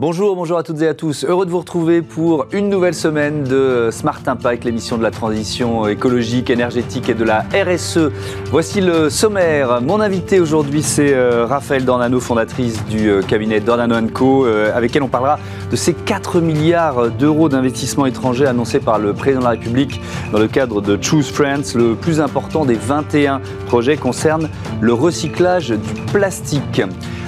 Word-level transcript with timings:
Bonjour, 0.00 0.34
bonjour 0.34 0.58
à 0.58 0.64
toutes 0.64 0.82
et 0.82 0.88
à 0.88 0.94
tous. 0.94 1.24
Heureux 1.24 1.46
de 1.46 1.52
vous 1.52 1.60
retrouver 1.60 2.02
pour 2.02 2.46
une 2.50 2.68
nouvelle 2.68 2.96
semaine 2.96 3.44
de 3.44 3.90
Smart 3.92 4.18
Impact, 4.26 4.64
l'émission 4.64 4.98
de 4.98 5.04
la 5.04 5.12
transition 5.12 5.86
écologique, 5.86 6.50
énergétique 6.50 7.08
et 7.08 7.14
de 7.14 7.22
la 7.22 7.44
RSE. 7.54 8.10
Voici 8.50 8.80
le 8.80 9.08
sommaire. 9.08 9.80
Mon 9.82 10.00
invité 10.00 10.40
aujourd'hui, 10.40 10.82
c'est 10.82 11.14
euh, 11.14 11.46
Raphaël 11.46 11.84
Dornano, 11.84 12.18
fondatrice 12.18 12.84
du 12.86 13.08
euh, 13.08 13.22
cabinet 13.22 13.60
Dornano 13.60 13.94
Co, 14.08 14.46
euh, 14.46 14.76
avec 14.76 14.96
elle 14.96 15.04
on 15.04 15.08
parlera 15.08 15.38
de 15.70 15.76
ces 15.76 15.94
4 15.94 16.40
milliards 16.40 17.12
d'euros 17.12 17.48
d'investissements 17.48 18.06
étrangers 18.06 18.46
annoncés 18.46 18.80
par 18.80 18.98
le 18.98 19.12
président 19.12 19.42
de 19.42 19.44
la 19.44 19.50
République 19.50 20.00
dans 20.32 20.40
le 20.40 20.48
cadre 20.48 20.80
de 20.80 21.00
Choose 21.00 21.30
France. 21.30 21.76
Le 21.76 21.94
plus 21.94 22.20
important 22.20 22.64
des 22.64 22.74
21 22.74 23.40
projets 23.68 23.96
concerne 23.96 24.48
le 24.80 24.92
recyclage 24.92 25.68
du 25.68 25.94
plastique. 26.12 26.82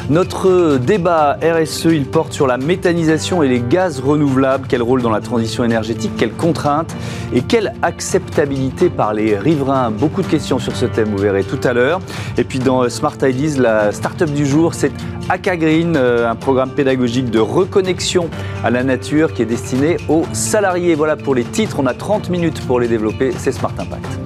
Notre 0.09 0.79
débat 0.79 1.37
RSE, 1.43 1.87
il 1.87 2.07
porte 2.07 2.33
sur 2.33 2.47
la 2.47 2.59
méthanisation 2.59 3.43
et 3.43 3.49
les 3.49 3.59
gaz 3.59 3.99
renouvelables. 3.99 4.67
Quel 4.69 4.81
rôle 4.81 5.03
dans 5.03 5.11
la 5.11 5.21
transition 5.21 5.65
énergétique? 5.65 6.13
Quelles 6.17 6.33
contraintes? 6.33 6.95
Et 7.35 7.43
quelle 7.43 7.73
acceptabilité 7.83 8.89
par 8.89 9.15
les 9.15 9.37
riverains? 9.37 9.91
Beaucoup 9.91 10.23
de 10.23 10.29
questions 10.29 10.61
sur 10.61 10.77
ce 10.77 10.87
thème, 10.87 11.09
vous 11.09 11.19
verrez 11.19 11.43
tout 11.43 11.59
à 11.65 11.73
l'heure. 11.73 12.01
Et 12.39 12.45
puis 12.45 12.61
dans 12.61 12.89
Smart 12.89 13.17
Ideas, 13.21 13.61
la 13.61 13.91
start-up 13.91 14.31
du 14.31 14.47
jour, 14.47 14.75
c'est 14.75 14.93
Aka 15.29 15.57
Green, 15.57 15.97
euh, 15.97 16.31
un 16.31 16.37
programme 16.37 16.71
pédagogique 16.71 17.31
de 17.31 17.41
reconnexion 17.41 18.31
à 18.63 18.71
la 18.71 18.85
nature 18.85 19.35
qui 19.35 19.43
est 19.43 19.47
destiné 19.47 19.97
aux 20.09 20.23
salariés. 20.33 20.95
Voilà 20.95 21.17
pour 21.17 21.35
les 21.35 21.45
titres. 21.45 21.81
On 21.81 21.87
a 21.87 21.95
30 21.95 22.31
minutes 22.31 22.65
pour 22.65 22.79
les 22.79 22.87
développer. 22.87 23.33
C'est 23.37 23.51
Smart 23.51 23.75
Impact. 23.77 24.26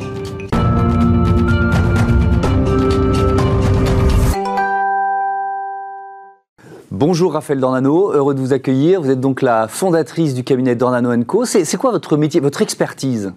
Bonjour 7.01 7.33
Raphaël 7.33 7.61
Dornano, 7.61 8.13
heureux 8.13 8.35
de 8.35 8.41
vous 8.41 8.53
accueillir. 8.53 9.01
Vous 9.01 9.09
êtes 9.09 9.21
donc 9.21 9.41
la 9.41 9.69
fondatrice 9.69 10.35
du 10.35 10.45
cabinet 10.45 10.75
Dornano 10.75 11.11
Co. 11.25 11.47
C'est 11.47 11.77
quoi 11.79 11.93
votre 11.93 12.19
métier, 12.19 12.41
votre 12.41 12.61
expertise? 12.61 13.33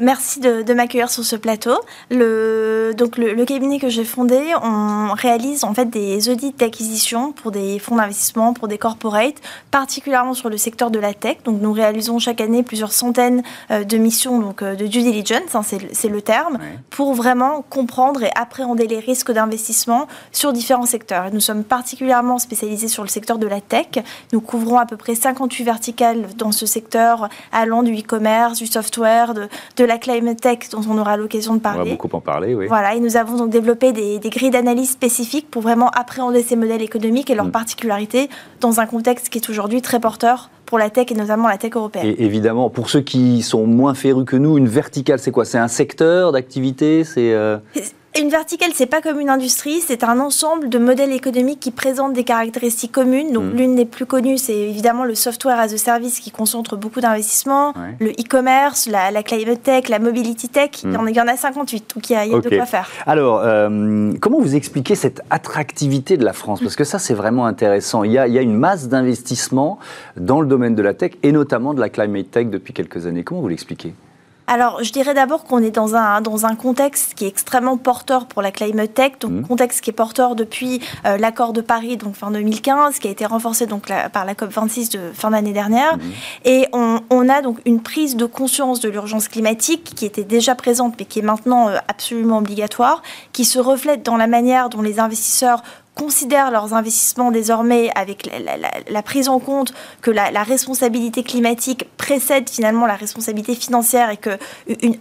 Merci 0.00 0.40
de, 0.40 0.72
m'accueillir 0.72 1.10
sur 1.10 1.24
ce 1.24 1.36
plateau. 1.36 1.78
Le, 2.10 2.92
donc 2.96 3.18
le, 3.18 3.44
cabinet 3.44 3.78
que 3.78 3.88
j'ai 3.88 4.04
fondé, 4.04 4.40
on 4.62 5.12
réalise 5.14 5.64
en 5.64 5.74
fait 5.74 5.86
des 5.86 6.28
audits 6.28 6.52
d'acquisition 6.52 7.32
pour 7.32 7.50
des 7.50 7.78
fonds 7.78 7.96
d'investissement, 7.96 8.54
pour 8.54 8.68
des 8.68 8.78
corporates, 8.78 9.36
particulièrement 9.70 10.34
sur 10.34 10.48
le 10.48 10.56
secteur 10.56 10.90
de 10.90 10.98
la 10.98 11.14
tech. 11.14 11.38
Donc 11.44 11.60
nous 11.60 11.72
réalisons 11.72 12.18
chaque 12.18 12.40
année 12.40 12.62
plusieurs 12.62 12.92
centaines 12.92 13.42
euh, 13.70 13.84
de 13.84 13.98
missions 13.98 14.38
donc, 14.38 14.62
euh, 14.62 14.74
de 14.74 14.86
due 14.86 15.02
diligence, 15.02 15.54
hein, 15.54 15.62
c'est 15.62 16.08
le 16.08 16.22
terme, 16.22 16.58
pour 16.90 17.14
vraiment 17.14 17.62
comprendre 17.68 18.22
et 18.22 18.30
appréhender 18.34 18.86
les 18.86 18.98
risques 18.98 19.32
d'investissement 19.32 20.06
sur 20.30 20.52
différents 20.52 20.86
secteurs. 20.86 21.32
nous 21.32 21.40
sommes 21.40 21.64
particulièrement 21.64 22.38
spécialisés 22.38 22.88
sur 22.88 23.02
le 23.02 23.08
secteur 23.08 23.38
de 23.38 23.46
la 23.46 23.60
tech. 23.60 24.02
Nous 24.32 24.40
couvrons 24.40 24.78
à 24.78 24.86
peu 24.86 24.96
près 24.96 25.14
58 25.14 25.64
verticales 25.64 26.26
dans 26.36 26.52
ce 26.52 26.66
secteur, 26.66 27.28
allant 27.52 27.82
du 27.82 27.94
e-commerce, 27.94 28.58
du 28.58 28.66
software, 28.66 29.34
de 29.34 29.48
de 29.81 29.81
la 29.84 29.98
climate 29.98 30.40
tech 30.40 30.58
dont 30.70 30.82
on 30.88 30.98
aura 30.98 31.16
l'occasion 31.16 31.54
de 31.54 31.60
parler. 31.60 31.80
On 31.80 31.84
va 31.84 31.90
beaucoup 31.90 32.08
en 32.12 32.20
parler, 32.20 32.54
oui. 32.54 32.66
Voilà, 32.66 32.94
et 32.94 33.00
nous 33.00 33.16
avons 33.16 33.36
donc 33.36 33.50
développé 33.50 33.92
des, 33.92 34.18
grilles 34.30 34.50
d'analyse 34.50 34.90
spécifiques 34.90 35.50
pour 35.50 35.62
vraiment 35.62 35.90
appréhender 35.90 36.42
ces 36.42 36.56
modèles 36.56 36.82
économiques 36.82 37.30
et 37.30 37.34
leurs 37.34 37.46
mm. 37.46 37.52
particularités 37.52 38.28
dans 38.60 38.80
un 38.80 38.86
contexte 38.86 39.28
qui 39.28 39.38
est 39.38 39.50
aujourd'hui 39.50 39.82
très 39.82 40.00
porteur 40.00 40.50
pour 40.66 40.78
la 40.78 40.88
tech 40.88 41.10
et 41.10 41.14
notamment 41.14 41.48
la 41.48 41.58
tech 41.58 41.72
européenne. 41.74 42.06
Et 42.06 42.24
évidemment, 42.24 42.70
pour 42.70 42.88
ceux 42.88 43.02
qui 43.02 43.42
sont 43.42 43.66
moins 43.66 43.94
férus 43.94 44.24
que 44.24 44.36
nous, 44.36 44.56
une 44.56 44.68
verticale, 44.68 45.18
c'est 45.18 45.30
quoi? 45.30 45.44
C'est 45.44 45.58
un 45.58 45.68
secteur 45.68 46.32
d'activité? 46.32 47.04
C'est 47.04 47.32
euh, 47.32 47.58
une 48.20 48.28
verticale, 48.28 48.70
c'est 48.74 48.86
pas 48.86 49.00
comme 49.00 49.20
une 49.20 49.30
industrie, 49.30 49.80
c'est 49.80 50.04
un 50.04 50.20
ensemble 50.20 50.68
de 50.68 50.78
modèles 50.78 51.12
économiques 51.12 51.60
qui 51.60 51.70
présentent 51.70 52.12
des 52.12 52.24
caractéristiques 52.24 52.92
communes. 52.92 53.32
Donc, 53.32 53.44
mm. 53.44 53.56
l'une 53.56 53.74
des 53.74 53.84
plus 53.84 54.06
connues, 54.06 54.38
c'est 54.38 54.56
évidemment 54.56 55.04
le 55.04 55.14
software 55.14 55.58
as 55.58 55.72
a 55.72 55.78
service 55.78 56.20
qui 56.20 56.30
concentre 56.30 56.76
beaucoup 56.76 57.00
d'investissements, 57.00 57.72
le 58.00 58.10
e-commerce, 58.10 58.88
la, 58.88 59.22
climate 59.22 59.62
tech, 59.62 59.88
la 59.88 59.98
mobility 59.98 60.48
tech. 60.48 60.82
Il, 60.84 60.92
y 60.92 61.20
en 61.20 61.26
a, 61.26 61.36
58, 61.36 61.94
donc 61.94 62.10
il 62.10 62.12
y 62.12 62.16
a, 62.16 62.26
de 62.26 62.48
quoi 62.48 62.66
faire. 62.66 62.88
Alors, 63.06 63.40
euh, 63.42 64.12
comment 64.20 64.40
vous 64.40 64.56
expliquez 64.56 64.94
cette 64.94 65.22
attractivité 65.30 66.16
de 66.16 66.24
la 66.24 66.32
France? 66.32 66.60
Parce 66.60 66.76
que 66.76 66.84
ça, 66.84 66.98
c'est 66.98 67.14
vraiment 67.14 67.46
intéressant. 67.46 68.04
Il 68.04 68.12
y 68.12 68.18
a, 68.18 68.26
il 68.26 68.34
y 68.34 68.38
a 68.38 68.42
une 68.42 68.56
masse 68.56 68.88
d'investissements 68.88 69.78
dans 70.16 70.40
le 70.40 70.46
domaine 70.46 70.74
de 70.74 70.82
la 70.82 70.94
tech 70.94 71.12
et 71.22 71.32
notamment 71.32 71.72
de 71.72 71.80
la 71.80 71.88
climate 71.88 72.30
tech 72.30 72.46
depuis 72.48 72.74
quelques 72.74 73.06
années. 73.06 73.24
Comment 73.24 73.40
vous 73.40 73.48
l'expliquez? 73.48 73.94
Alors, 74.52 74.84
je 74.84 74.92
dirais 74.92 75.14
d'abord 75.14 75.44
qu'on 75.44 75.62
est 75.62 75.70
dans 75.70 75.94
un, 75.94 76.20
dans 76.20 76.44
un 76.44 76.54
contexte 76.54 77.14
qui 77.14 77.24
est 77.24 77.28
extrêmement 77.28 77.78
porteur 77.78 78.26
pour 78.26 78.42
la 78.42 78.50
climate 78.50 78.92
tech, 78.92 79.12
donc 79.18 79.30
mmh. 79.30 79.46
contexte 79.46 79.80
qui 79.80 79.88
est 79.88 79.94
porteur 79.94 80.34
depuis 80.34 80.80
euh, 81.06 81.16
l'accord 81.16 81.54
de 81.54 81.62
Paris, 81.62 81.96
donc 81.96 82.16
fin 82.16 82.30
2015, 82.30 82.98
qui 82.98 83.08
a 83.08 83.10
été 83.10 83.24
renforcé 83.24 83.66
donc 83.66 83.86
par 84.12 84.26
la 84.26 84.34
COP 84.34 84.50
26 84.50 84.90
de 84.90 85.00
fin 85.14 85.30
d'année 85.30 85.54
dernière. 85.54 85.96
Mmh. 85.96 86.00
Et 86.44 86.66
on, 86.74 87.00
on, 87.08 87.30
a 87.30 87.40
donc 87.40 87.60
une 87.64 87.80
prise 87.80 88.14
de 88.14 88.26
conscience 88.26 88.80
de 88.80 88.90
l'urgence 88.90 89.28
climatique 89.28 89.94
qui 89.96 90.04
était 90.04 90.24
déjà 90.24 90.54
présente, 90.54 90.96
mais 90.98 91.06
qui 91.06 91.20
est 91.20 91.22
maintenant 91.22 91.70
euh, 91.70 91.78
absolument 91.88 92.38
obligatoire, 92.38 93.02
qui 93.32 93.46
se 93.46 93.58
reflète 93.58 94.02
dans 94.02 94.18
la 94.18 94.26
manière 94.26 94.68
dont 94.68 94.82
les 94.82 95.00
investisseurs 95.00 95.62
considèrent 95.94 96.50
leurs 96.50 96.74
investissements 96.74 97.30
désormais 97.30 97.90
avec 97.94 98.30
la, 98.88 99.02
prise 99.02 99.28
en 99.28 99.38
compte 99.38 99.74
que 100.00 100.10
la, 100.10 100.42
responsabilité 100.42 101.22
climatique 101.22 101.86
précède 101.96 102.48
finalement 102.48 102.86
la 102.86 102.96
responsabilité 102.96 103.54
financière 103.54 104.10
et 104.10 104.16
que 104.16 104.30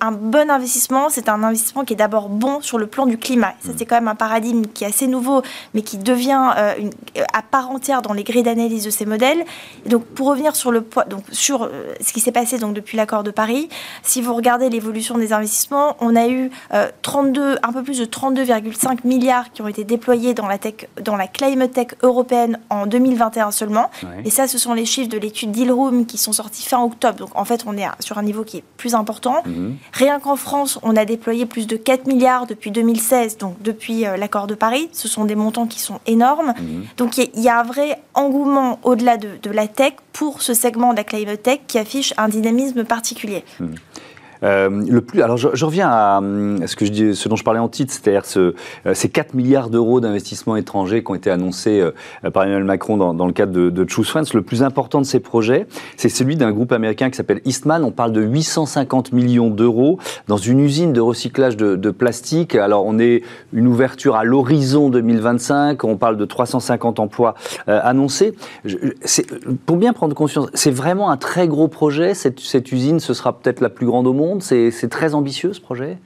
un 0.02 0.12
bon 0.12 0.52
investissement, 0.52 1.10
c'est 1.10 1.30
un 1.30 1.44
investissement 1.44 1.84
qui 1.84 1.94
est 1.94 1.98
d'abord 1.98 2.30
bon 2.30 2.62
sur 2.62 2.78
le 2.78 2.88
plan 2.88 3.06
du 3.06 3.18
climat. 3.18 3.54
Ça, 3.66 3.72
c'est 3.76 3.86
quand 3.86 3.96
même 3.96 4.08
un 4.08 4.16
paradigme 4.16 4.64
qui 4.66 4.84
est 4.84 4.88
assez 4.88 5.08
nouveau, 5.08 5.42
mais 5.74 5.82
qui 5.82 5.98
devient 5.98 6.52
euh, 6.58 6.74
une, 6.78 6.92
à 7.34 7.42
part 7.42 7.72
entière 7.72 8.02
dans 8.02 8.14
les 8.14 8.24
grilles 8.24 8.44
d'analyse 8.44 8.84
de 8.84 8.90
ces 8.90 9.06
modèles. 9.06 9.44
Et 9.86 9.90
donc, 9.90 10.06
pour 10.06 10.28
revenir 10.28 10.56
sur, 10.56 10.72
le, 10.72 10.86
donc, 11.08 11.24
sur 11.32 11.64
euh, 11.64 11.94
ce 12.02 12.14
qui 12.14 12.20
s'est 12.20 12.32
passé 12.32 12.58
donc, 12.58 12.74
depuis 12.74 12.98
l'accord 12.98 13.24
de 13.24 13.32
Paris, 13.32 13.70
si 14.04 14.22
vous 14.22 14.34
regardez 14.34 14.70
l'évolution 14.70 15.18
des 15.18 15.34
investissements, 15.34 15.96
on 16.00 16.16
a 16.16 16.28
eu 16.28 16.52
32, 17.02 17.42
euh, 17.42 17.56
un 17.64 17.74
peu 17.74 17.84
plus 17.84 17.98
de 17.98 18.06
32,5 18.06 19.00
milliards 19.06 19.52
qui 19.52 19.62
ont 19.62 19.68
été 19.68 19.84
déployés 19.84 20.34
dans 20.34 20.48
la 20.48 20.58
tech 20.58 20.81
dans 21.02 21.16
la 21.16 21.28
climate 21.28 21.74
tech 21.74 21.88
européenne 22.04 22.60
en 22.70 22.86
2021 22.86 23.52
seulement. 23.52 23.90
Et 24.26 24.30
ça, 24.30 24.48
ce 24.48 24.58
sont 24.58 24.74
les 24.74 24.86
chiffres 24.86 25.10
de 25.10 25.18
l'étude 25.18 25.52
d'Ilroom 25.52 26.06
qui 26.06 26.18
sont 26.18 26.34
sortis 26.34 26.64
fin 26.64 26.82
octobre. 26.84 27.18
Donc 27.18 27.30
en 27.36 27.46
fait, 27.46 27.64
on 27.66 27.78
est 27.78 27.86
sur 28.00 28.18
un 28.18 28.24
niveau 28.24 28.44
qui 28.44 28.58
est 28.58 28.64
plus 28.78 28.96
important. 28.96 29.44
Mhm. 29.46 29.78
Rien 29.94 30.20
qu'en 30.20 30.36
France, 30.36 30.80
on 30.84 30.96
a 30.96 31.06
déployé 31.06 31.46
plus 31.46 31.68
de 31.68 31.76
4 31.76 32.08
milliards 32.08 32.48
depuis 32.48 32.72
2016, 32.72 33.38
donc 33.38 33.62
depuis 33.62 34.06
euh, 34.06 34.18
l'accord 34.18 34.48
de 34.48 34.56
Paris. 34.56 34.90
Ce 34.94 35.08
sont 35.08 35.26
des 35.26 35.36
montants 35.36 35.68
qui 35.68 35.80
sont 35.80 36.00
énormes. 36.08 36.54
Mhm. 36.60 36.86
Donc 36.98 37.18
il 37.18 37.40
y, 37.40 37.50
a 37.50 37.60
un 37.60 37.64
vrai 37.64 38.02
engouement 38.14 38.80
au-delà 38.84 39.18
de, 39.18 39.52
la 39.52 39.68
tech 39.68 39.94
pour 40.14 40.42
ce 40.42 40.54
segment 40.54 40.92
de 40.92 40.98
la 40.98 41.04
climate 41.04 41.44
tech 41.44 41.60
qui 41.68 41.78
affiche 41.78 42.14
un 42.18 42.30
dynamisme 42.30 42.84
particulier. 42.84 43.44
Mhm. 43.60 43.76
Euh, 44.44 44.70
le 44.70 45.02
plus, 45.02 45.22
alors 45.22 45.38
je, 45.38 45.66
reviens 45.66 45.90
à, 45.90 46.20
ce, 46.66 46.76
que 46.76 46.86
je 46.86 46.92
dis, 46.92 47.16
ce 47.16 47.30
dont 47.30 47.36
je 47.36 47.44
parlais 47.44 47.60
en 47.60 47.70
titre, 47.70 47.94
c'est-à-dire 47.94 48.26
ce, 48.26 48.56
euh, 48.86 48.94
ces 48.94 49.10
4 49.10 49.34
milliards 49.34 49.70
d'euros 49.70 50.00
d'investissements 50.00 50.56
étrangers 50.56 51.04
qui 51.04 51.12
ont 51.12 51.16
été 51.16 51.30
annoncés 51.30 51.80
euh, 51.80 52.30
par 52.32 52.44
Emmanuel 52.44 52.64
Macron 52.64 52.98
dans, 52.98 53.14
dans 53.14 53.28
le 53.28 53.34
cadre 53.34 53.52
de, 53.52 53.70
de, 53.70 53.90
Choose 53.90 54.10
France. 54.10 54.34
Le 54.34 54.42
plus 54.42 54.64
important 54.64 55.00
de 55.00 55.06
ces 55.06 55.20
projets, 55.20 55.68
c'est 55.98 56.10
celui 56.10 56.38
d'un 56.38 56.52
groupe 56.52 56.72
américain 56.72 57.10
qui 57.10 57.18
s'appelle 57.18 57.42
Eastman. 57.46 57.84
On 57.84 57.92
parle 57.92 58.14
de 58.14 58.22
850 58.22 59.12
millions 59.14 59.50
d'euros 59.50 60.00
dans 60.28 60.38
une 60.38 60.60
usine 60.60 60.94
de 60.94 61.02
recyclage 61.02 61.58
de, 61.58 61.76
de, 61.76 61.92
plastique. 61.92 62.56
Alors 62.56 62.86
on 62.86 62.98
est 63.00 63.22
une 63.54 63.68
ouverture 63.68 64.16
à 64.16 64.24
l'horizon 64.24 64.90
2025. 64.90 65.84
On 65.84 65.98
parle 65.98 66.18
de 66.18 66.26
350 66.26 67.00
emplois 67.00 67.36
annoncés. 67.68 68.34
Je, 68.66 68.78
pour 69.66 69.78
bien 69.78 69.94
prendre 69.94 70.16
conscience, 70.16 70.48
c'est 70.54 70.72
vraiment 70.72 71.12
un 71.12 71.18
très 71.18 71.48
gros 71.48 71.68
projet. 71.68 72.14
Cette, 72.14 72.40
cette 72.40 72.72
usine, 72.72 73.00
ce 73.00 73.14
sera 73.14 73.38
peut-être 73.38 73.62
la 73.62 73.70
plus 73.70 73.86
grande 73.86 74.08
au 74.08 74.14
monde 74.14 74.31
c'est 74.40 74.90
très 74.90 75.14
ambitieux 75.14 75.54
ce 75.54 75.62
projet? 75.62 75.98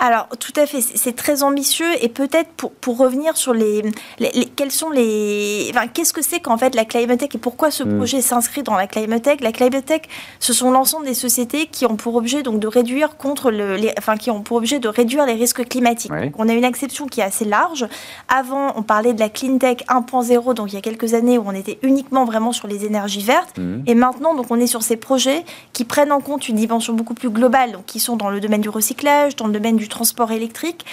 Alors, 0.00 0.28
tout 0.38 0.52
à 0.54 0.64
fait, 0.64 0.80
c'est 0.80 1.16
très 1.16 1.42
ambitieux 1.42 1.88
et 2.00 2.08
peut-être 2.08 2.50
pour, 2.50 2.70
pour, 2.70 2.98
revenir 2.98 3.36
sur 3.36 3.52
les, 3.52 3.82
les, 4.20 4.30
quels 4.54 4.70
sont 4.70 4.90
les, 4.90 5.66
enfin, 5.70 5.88
qu'est-ce 5.88 6.12
que 6.12 6.22
c'est 6.22 6.38
qu'en 6.38 6.56
fait 6.56 6.76
la 6.76 6.84
climate 6.84 7.18
tech 7.18 7.30
et 7.34 7.38
pourquoi 7.38 7.72
ce 7.72 7.82
hmm. 7.82 7.96
projet 7.96 8.20
s'inscrit 8.20 8.62
dans 8.62 8.76
la 8.76 8.86
climate 8.86 9.22
tech 9.22 9.40
La 9.40 9.50
climate 9.50 9.84
tech, 9.84 10.02
ce 10.38 10.52
sont 10.52 10.70
l'ensemble 10.70 11.04
des 11.04 11.14
sociétés 11.14 11.66
qui 11.66 11.84
ont 11.84 11.96
pour 11.96 12.14
objet 12.14 12.44
donc 12.44 12.60
de 12.60 12.68
réduire 12.68 13.16
contre 13.16 13.50
le, 13.50 13.74
les, 13.74 13.92
enfin, 13.98 14.16
qui 14.16 14.30
ont 14.30 14.40
pour 14.40 14.58
objet 14.58 14.78
de 14.78 14.86
réduire 14.86 15.26
les 15.26 15.34
risques 15.34 15.66
climatiques. 15.66 16.12
on 16.38 16.48
a 16.48 16.52
une 16.52 16.64
exception 16.64 17.06
qui 17.06 17.20
est 17.20 17.24
assez 17.24 17.44
large. 17.44 17.88
Avant, 18.28 18.74
on 18.76 18.82
parlait 18.82 19.14
de 19.14 19.20
la 19.20 19.28
clean 19.28 19.58
tech 19.58 19.78
1.0, 19.88 20.54
donc 20.54 20.72
il 20.72 20.76
y 20.76 20.78
a 20.78 20.80
quelques 20.80 21.14
années 21.14 21.38
où 21.38 21.44
on 21.44 21.52
était 21.52 21.80
uniquement 21.82 22.24
vraiment 22.24 22.52
sur 22.52 22.68
les 22.68 22.84
énergies 22.84 23.22
vertes, 23.22 23.58
hmm. 23.58 23.82
et 23.86 23.96
maintenant 23.96 24.36
donc 24.36 24.46
on 24.50 24.60
est 24.60 24.68
sur 24.68 24.82
ces 24.82 24.96
projets 24.96 25.44
qui 25.72 25.84
prennent 25.84 26.12
en 26.12 26.20
compte 26.20 26.48
une 26.48 26.56
dimension 26.56 26.92
beaucoup 26.92 27.14
plus 27.14 27.30
globale, 27.30 27.72
donc 27.72 27.84
qui 27.86 27.98
sont 27.98 28.16
dans 28.16 28.30
le 28.30 28.38
domaine 28.38 28.60
du 28.60 28.68
recyclage, 28.68 29.34
dans 29.34 29.48
le 29.48 29.52
domaine 29.52 29.76
du 29.76 29.87
du 29.88 29.94
transport 29.94 30.32
électrique, 30.32 30.84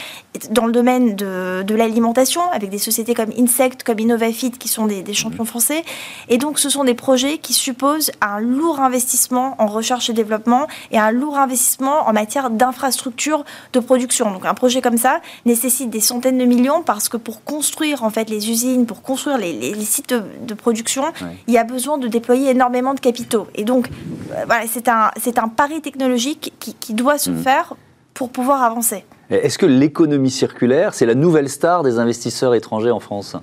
dans 0.50 0.66
le 0.66 0.72
domaine 0.72 1.16
de, 1.16 1.64
de 1.64 1.76
l'alimentation, 1.76 2.42
avec 2.52 2.70
des 2.70 2.78
sociétés 2.78 3.14
comme 3.14 3.32
Insect, 3.38 3.84
comme 3.84 4.00
Innovafit, 4.00 4.52
qui 4.52 4.70
sont 4.70 4.86
des, 4.88 5.04
des, 5.04 5.14
champions 5.14 5.44
mmh. 5.44 5.48
français. 5.48 5.84
Et 6.30 6.38
donc, 6.38 6.60
ce 6.60 6.70
sont 6.70 6.86
des 6.86 6.94
projets 6.94 7.38
qui 7.38 7.54
supposent 7.54 8.12
un 8.22 8.40
lourd 8.40 8.80
investissement 8.80 9.56
en 9.60 9.66
recherche 9.66 10.10
et 10.10 10.14
développement 10.14 10.68
et 10.92 10.98
un 10.98 11.12
lourd 11.12 11.38
investissement 11.38 12.08
en 12.08 12.14
matière 12.14 12.50
d'infrastructure 12.50 13.44
de 13.74 13.80
production. 13.80 14.32
Donc, 14.32 14.46
un 14.46 14.54
projet 14.54 14.82
comme 14.82 14.98
ça 14.98 15.20
nécessite 15.46 15.90
des 15.90 16.00
centaines 16.00 16.38
de 16.38 16.46
millions 16.46 16.82
parce 16.82 17.10
que 17.10 17.18
pour 17.18 17.44
construire 17.44 18.04
en 18.04 18.10
fait 18.10 18.30
les 18.30 18.50
usines, 18.50 18.86
pour 18.86 19.02
construire 19.02 19.38
les, 19.38 19.54
les, 19.54 19.86
sites 19.86 20.14
de, 20.14 20.54
production, 20.54 21.04
il 21.48 21.54
y 21.54 21.58
a 21.58 21.64
besoin 21.66 21.98
de 21.98 22.08
déployer 22.08 22.52
énormément 22.52 22.94
de 22.94 23.00
capitaux. 23.00 23.48
Et 23.56 23.66
donc, 23.66 23.90
euh, 24.32 24.44
voilà, 24.46 24.66
c'est 24.68 24.88
un, 24.88 25.12
c'est 25.22 25.38
un 25.38 25.50
pari 25.50 25.82
technologique 25.82 26.54
qui, 26.60 26.74
qui 26.76 26.94
doit 26.94 27.18
se 27.18 27.30
mmh. 27.30 27.44
faire 27.44 27.76
pour 28.16 28.32
pouvoir 28.32 28.64
avancer. 28.64 29.06
Est-ce 29.30 29.60
que 29.60 29.68
l'économie 29.68 30.32
circulaire, 30.32 30.96
c'est 30.96 31.06
la 31.06 31.14
nouvelle 31.14 31.50
star 31.50 31.84
des 31.84 32.00
investisseurs 32.00 32.56
étrangers 32.56 32.92
en 32.92 33.00
France? 33.00 33.36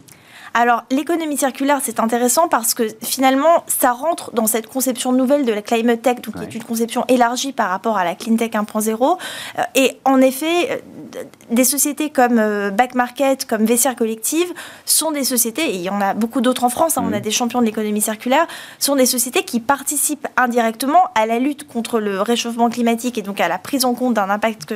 Alors, 0.54 0.84
l'économie 0.90 1.38
circulaire, 1.38 1.78
c'est 1.82 1.98
intéressant 1.98 2.46
parce 2.46 2.74
que 2.74 2.86
finalement, 3.02 3.64
ça 3.66 3.92
rentre 3.92 4.32
dans 4.34 4.46
cette 4.46 4.66
conception 4.66 5.12
nouvelle 5.12 5.46
de 5.46 5.52
la 5.52 5.62
climate 5.62 6.02
tech, 6.02 6.20
donc 6.20 6.36
qui 6.36 6.42
est 6.42 6.54
une 6.54 6.64
conception 6.64 7.04
élargie 7.08 7.52
par 7.52 7.70
rapport 7.70 7.96
à 7.96 8.04
la 8.04 8.14
clean 8.14 8.36
tech 8.36 8.50
1.0. 8.50 9.18
Euh, 9.58 9.62
et 9.74 9.98
en 10.04 10.20
effet, 10.20 10.82
des 11.50 11.64
sociétés 11.64 12.10
comme 12.10 12.38
euh, 12.38 12.70
Back 12.70 12.94
Market, 12.94 13.44
comme 13.46 13.64
Vessière 13.64 13.96
Collective, 13.96 14.52
sont 14.84 15.12
des 15.12 15.24
sociétés, 15.24 15.62
et 15.62 15.74
il 15.74 15.82
y 15.82 15.90
en 15.90 16.00
a 16.00 16.14
beaucoup 16.14 16.40
d'autres 16.40 16.64
en 16.64 16.68
France, 16.68 16.98
hein, 16.98 17.04
on 17.04 17.12
a 17.12 17.18
mm. 17.18 17.22
des 17.22 17.30
champions 17.30 17.60
de 17.60 17.66
l'économie 17.66 18.00
circulaire, 18.00 18.46
sont 18.78 18.96
des 18.96 19.06
sociétés 19.06 19.44
qui 19.44 19.60
participent 19.60 20.28
indirectement 20.36 21.10
à 21.14 21.26
la 21.26 21.38
lutte 21.38 21.66
contre 21.66 22.00
le 22.00 22.20
réchauffement 22.20 22.70
climatique 22.70 23.18
et 23.18 23.22
donc 23.22 23.40
à 23.40 23.48
la 23.48 23.58
prise 23.58 23.84
en 23.84 23.94
compte 23.94 24.14
d'un 24.14 24.30
impact, 24.30 24.74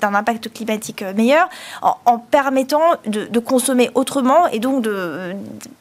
d'un 0.00 0.14
impact 0.14 0.52
climatique 0.52 1.04
meilleur, 1.16 1.48
en, 1.82 2.18
permettant 2.18 2.82
de, 3.06 3.24
de 3.24 3.38
consommer 3.38 3.90
autrement 3.94 4.46
et 4.48 4.58
donc 4.58 4.86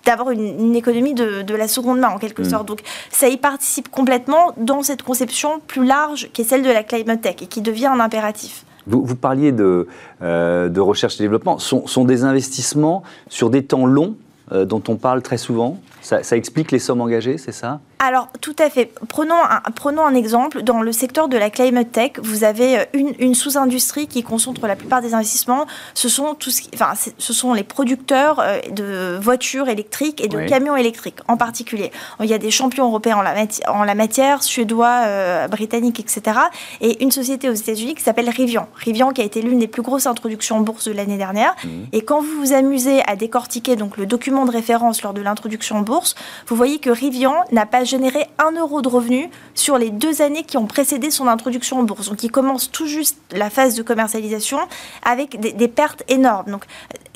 d'avoir 0.05 0.31
une, 0.31 0.75
économie 0.75 1.13
de, 1.13 1.55
la 1.55 1.67
seconde 1.67 1.99
main 1.99 2.09
en 2.09 2.17
quelque 2.17 2.41
mm. 2.41 2.49
sorte. 2.49 2.67
Donc 2.67 2.81
ça 3.11 3.27
y 3.27 3.37
participe 3.37 3.89
complètement 3.89 4.53
dans 4.57 4.81
cette 4.83 5.03
conception 5.03 5.61
plus 5.67 5.85
large 5.85 6.29
qui 6.33 6.41
est 6.41 6.45
celle 6.45 6.63
de 6.63 6.71
la 6.71 6.83
climate 6.83 7.21
tech 7.21 7.35
et 7.41 7.47
qui 7.47 7.61
devient 7.61 7.87
un 7.87 7.99
impératif. 7.99 8.65
Vous, 8.87 9.15
parliez 9.15 9.51
de, 9.51 9.87
euh, 10.21 10.69
de, 10.69 10.79
recherche 10.81 11.19
et 11.19 11.23
développement. 11.23 11.57
Sont, 11.59 11.87
sont 11.87 12.05
des 12.05 12.23
investissements 12.23 13.03
sur 13.29 13.49
des 13.49 13.63
temps 13.63 13.85
longs 13.85 14.15
euh, 14.51 14.65
dont 14.65 14.83
on 14.87 14.95
parle 14.95 15.21
très 15.21 15.37
souvent? 15.37 15.79
Ça 16.01 16.35
explique 16.35 16.71
les 16.71 16.79
sommes 16.79 16.99
engagées, 16.99 17.37
c'est 17.37 17.53
ça? 17.53 17.79
Alors, 17.99 18.27
tout 18.41 18.55
à 18.59 18.69
fait. 18.69 18.91
Prenons 19.07 19.35
un, 19.35 19.61
prenons 19.75 20.05
un 20.05 20.13
exemple. 20.13 20.61
Dans 20.61 20.81
le 20.81 20.91
secteur 20.91 21.29
de 21.29 21.37
la 21.37 21.49
climate 21.49 21.91
tech, 21.91 22.11
vous 22.21 22.43
avez 22.43 22.79
euh, 22.79 22.85
une, 22.93 23.13
une 23.19 23.33
sous-industrie 23.33 24.07
qui 24.07 24.23
concentre 24.23 24.67
la 24.67 24.75
plupart 24.75 25.01
des 25.01 25.13
investissements. 25.13 25.65
Ce 25.93 26.09
sont, 26.09 26.35
tout 26.35 26.49
ce, 26.49 26.63
enfin, 26.73 26.93
ce 27.17 27.33
sont 27.33 27.53
les 27.53 27.63
producteurs 27.63 28.41
euh, 28.41 28.59
de 28.71 29.17
voitures 29.21 29.69
électriques 29.69 30.21
et 30.21 30.27
de 30.27 30.47
camions 30.47 30.75
électriques 30.75 31.19
en 31.29 31.37
particulier. 31.37 31.91
Il 32.19 32.25
y 32.25 32.33
a 32.33 32.37
des 32.37 32.51
champions 32.51 32.87
européens 32.87 33.17
en 33.17 33.21
la, 33.21 33.35
en 33.67 33.83
la 33.83 33.95
matière, 33.95 34.43
suédois, 34.43 35.03
euh, 35.05 35.47
britanniques, 35.47 36.01
etc. 36.01 36.39
Et 36.81 37.01
une 37.03 37.11
société 37.11 37.49
aux 37.49 37.53
États-Unis 37.53 37.95
qui 37.95 38.03
s'appelle 38.03 38.29
Rivian. 38.29 38.67
Rivian 38.75 39.11
qui 39.11 39.21
a 39.21 39.23
été 39.23 39.41
l'une 39.41 39.59
des 39.59 39.67
plus 39.67 39.81
grosses 39.81 40.07
introductions 40.07 40.57
en 40.57 40.61
bourse 40.61 40.89
de 40.89 40.93
l'année 40.93 41.17
dernière. 41.17 41.55
Mmh. 41.63 41.69
Et 41.93 42.01
quand 42.01 42.21
vous 42.21 42.35
vous 42.39 42.53
amusez 42.53 43.01
à 43.07 43.15
décortiquer 43.15 43.77
donc, 43.77 43.95
le 43.95 44.05
document 44.05 44.45
de 44.45 44.51
référence 44.51 45.03
lors 45.03 45.13
de 45.13 45.21
l'introduction 45.21 45.77
en 45.77 45.81
bourse, 45.81 46.15
vous 46.47 46.57
voyez 46.57 46.79
que 46.79 46.89
Rivian 46.89 47.35
n'a 47.53 47.65
pas 47.65 47.85
générer 47.93 48.27
un 48.39 48.51
euro 48.51 48.81
de 48.81 48.87
revenus 48.87 49.29
sur 49.53 49.77
les 49.77 49.91
deux 49.91 50.21
années 50.21 50.43
qui 50.43 50.57
ont 50.57 50.65
précédé 50.65 51.11
son 51.11 51.27
introduction 51.27 51.79
en 51.79 51.83
bourse. 51.83 52.09
Donc 52.09 52.23
il 52.23 52.31
commence 52.31 52.71
tout 52.71 52.87
juste 52.87 53.17
la 53.31 53.49
phase 53.49 53.75
de 53.75 53.83
commercialisation 53.83 54.57
avec 55.03 55.39
des, 55.39 55.67
pertes 55.67 56.03
énormes. 56.07 56.49
Donc 56.51 56.65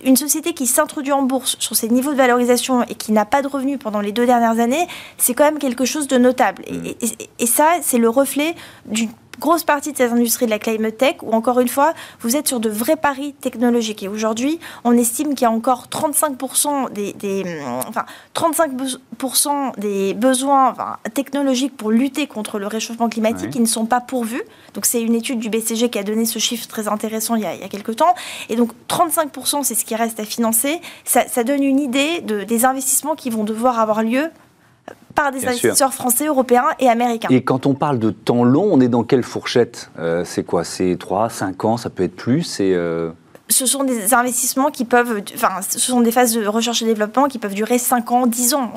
une 0.03 0.15
société 0.15 0.53
qui 0.53 0.67
s'introduit 0.67 1.13
en 1.13 1.23
bourse 1.23 1.55
sur 1.59 1.75
ces 1.75 1.89
niveaux 1.89 2.11
de 2.11 2.17
valorisation 2.17 2.83
et 2.83 2.95
qui 2.95 3.11
n'a 3.11 3.25
pas 3.25 3.41
de 3.41 3.47
revenus 3.47 3.79
pendant 3.79 4.01
les 4.01 4.11
deux 4.11 4.27
dernières 4.27 4.59
années, 4.59 4.87
c'est 5.17 5.33
quand 5.33 5.45
même 5.45 5.59
quelque 5.59 5.85
chose 5.85 6.07
de 6.07 6.17
notable. 6.17 6.63
et, 6.67 6.95
et 7.39 7.45
ça, 7.47 7.67
c'est 7.81 7.97
le 7.97 8.09
reflet 8.09 8.55
d'une 8.85 9.09
grosse 9.39 9.63
partie 9.63 9.91
de 9.91 9.97
cette 9.97 10.11
industrie 10.11 10.45
de 10.45 10.51
la 10.51 10.59
climate 10.59 10.97
tech, 10.97 11.15
où 11.21 11.31
encore 11.31 11.59
une 11.59 11.67
fois, 11.67 11.93
vous 12.21 12.35
êtes 12.35 12.47
sur 12.47 12.59
de 12.59 12.69
vrais 12.69 12.95
paris 12.95 13.33
technologiques. 13.39 14.03
Et 14.03 14.07
aujourd'hui, 14.07 14.59
on 14.83 14.93
estime 14.93 15.35
qu'il 15.35 15.43
y 15.43 15.45
a 15.45 15.51
encore 15.51 15.87
35% 15.87 16.91
des, 16.91 17.45
enfin, 17.87 18.05
35 18.33 18.71
des 19.77 20.13
besoins 20.13 20.75
technologiques 21.13 21.75
pour 21.75 21.91
lutter 21.91 22.27
contre 22.27 22.59
le 22.59 22.67
réchauffement 22.67 23.09
climatique 23.09 23.51
qui 23.51 23.59
ne 23.59 23.65
sont 23.65 23.85
pas 23.85 24.01
pourvus. 24.01 24.41
Donc 24.73 24.85
c'est 24.85 25.01
une 25.01 25.15
étude 25.15 25.39
du 25.39 25.49
BCG 25.49 25.89
qui 25.89 25.99
a 25.99 26.03
donné 26.03 26.25
ce 26.25 26.39
chiffre 26.39 26.67
très 26.67 26.87
intéressant 26.87 27.35
il 27.35 27.43
y 27.43 27.45
a, 27.45 27.55
il 27.55 27.61
y 27.61 27.63
a 27.63 27.69
quelques 27.69 27.95
temps. 27.95 28.13
Et 28.49 28.55
donc 28.55 28.71
35%, 28.89 29.63
c'est 29.63 29.75
ce 29.75 29.85
qui 29.85 29.95
reste 29.95 30.19
à 30.19 30.25
financer. 30.25 30.81
Ça, 31.05 31.27
ça 31.27 31.43
donne 31.43 31.63
une 31.63 31.79
idée 31.79 32.21
de, 32.21 32.43
des 32.43 32.65
investissements 32.65 33.15
qui 33.15 33.29
vont 33.29 33.43
devoir 33.43 33.79
avoir 33.79 34.03
lieu 34.03 34.29
par 35.15 35.31
des 35.31 35.47
investisseurs 35.47 35.93
français, 35.93 36.27
européens 36.27 36.65
et 36.79 36.89
américains. 36.89 37.29
Et 37.31 37.43
quand 37.43 37.65
on 37.65 37.73
parle 37.73 37.97
de 37.97 38.11
temps 38.11 38.43
long, 38.43 38.69
on 38.71 38.79
est 38.79 38.87
dans 38.87 39.03
quelle 39.03 39.23
fourchette 39.23 39.89
euh, 39.97 40.23
C'est 40.25 40.43
quoi? 40.43 40.63
C'est 40.63 40.95
3, 40.99 41.29
5 41.29 41.65
ans, 41.65 41.77
ça 41.77 41.89
peut 41.89 42.03
être 42.03 42.15
plus 42.15 42.59
et 42.59 42.75
euh, 42.75 43.11
ce 43.49 43.65
sont 43.65 43.83
des 43.83 44.13
investissements 44.13 44.71
qui 44.71 44.85
peuvent, 44.85 45.21
enfin, 45.35 45.61
ce 45.67 45.79
sont 45.79 46.01
des 46.01 46.11
phases 46.11 46.33
de 46.33 46.45
recherche 46.45 46.81
et 46.81 46.85
développement 46.85 47.27
qui 47.27 47.39
peuvent 47.39 47.53
durer 47.53 47.77
5 47.77 48.11
ans, 48.11 48.27
10 48.27 48.53
ans. 48.53 48.73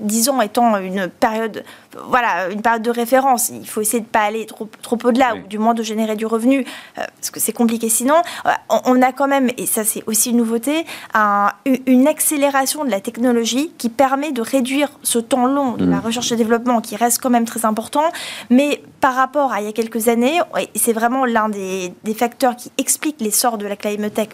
10 0.00 0.28
ans 0.30 0.40
étant 0.40 0.76
une 0.78 1.08
période, 1.08 1.62
voilà, 2.08 2.48
une 2.50 2.62
période 2.62 2.82
de 2.82 2.90
référence. 2.90 3.50
Il 3.50 3.68
faut 3.68 3.80
essayer 3.80 4.00
de 4.00 4.06
ne 4.06 4.10
pas 4.10 4.22
aller 4.22 4.46
trop, 4.46 4.68
trop 4.82 4.98
au-delà, 5.04 5.36
ou 5.36 5.46
du 5.48 5.58
moins 5.58 5.74
de 5.74 5.82
générer 5.82 6.16
du 6.16 6.26
revenu, 6.26 6.60
euh, 6.98 7.02
parce 7.20 7.30
que 7.30 7.40
c'est 7.40 7.52
compliqué 7.52 7.88
sinon. 7.88 8.16
Euh, 8.46 8.50
on, 8.84 9.02
a 9.02 9.12
quand 9.12 9.28
même, 9.28 9.50
et 9.56 9.66
ça 9.66 9.84
c'est 9.84 10.02
aussi 10.06 10.30
une 10.30 10.38
nouveauté, 10.38 10.86
une 11.86 12.06
accélération 12.06 12.84
de 12.84 12.90
la 12.90 13.00
technologie 13.00 13.72
qui 13.78 13.88
permet 13.88 14.32
de 14.32 14.42
réduire 14.42 14.90
ce 15.02 15.18
temps 15.18 15.46
long 15.46 15.72
de 15.72 15.84
la 15.84 15.96
mmh. 15.96 16.00
recherche 16.00 16.32
et 16.32 16.36
développement 16.36 16.80
qui 16.80 16.96
reste 16.96 17.20
quand 17.22 17.30
même 17.30 17.44
très 17.44 17.64
important, 17.64 18.04
mais 18.50 18.82
par 19.00 19.14
rapport 19.14 19.52
à 19.52 19.60
il 19.60 19.66
y 19.66 19.68
a 19.68 19.72
quelques 19.72 20.08
années, 20.08 20.40
c'est 20.74 20.92
vraiment 20.92 21.24
l'un 21.24 21.48
des, 21.48 21.92
des 22.04 22.14
facteurs 22.14 22.56
qui 22.56 22.70
explique 22.78 23.20
l'essor 23.20 23.58
de 23.58 23.66
la 23.66 23.76
climate 23.76 24.14
tech 24.14 24.28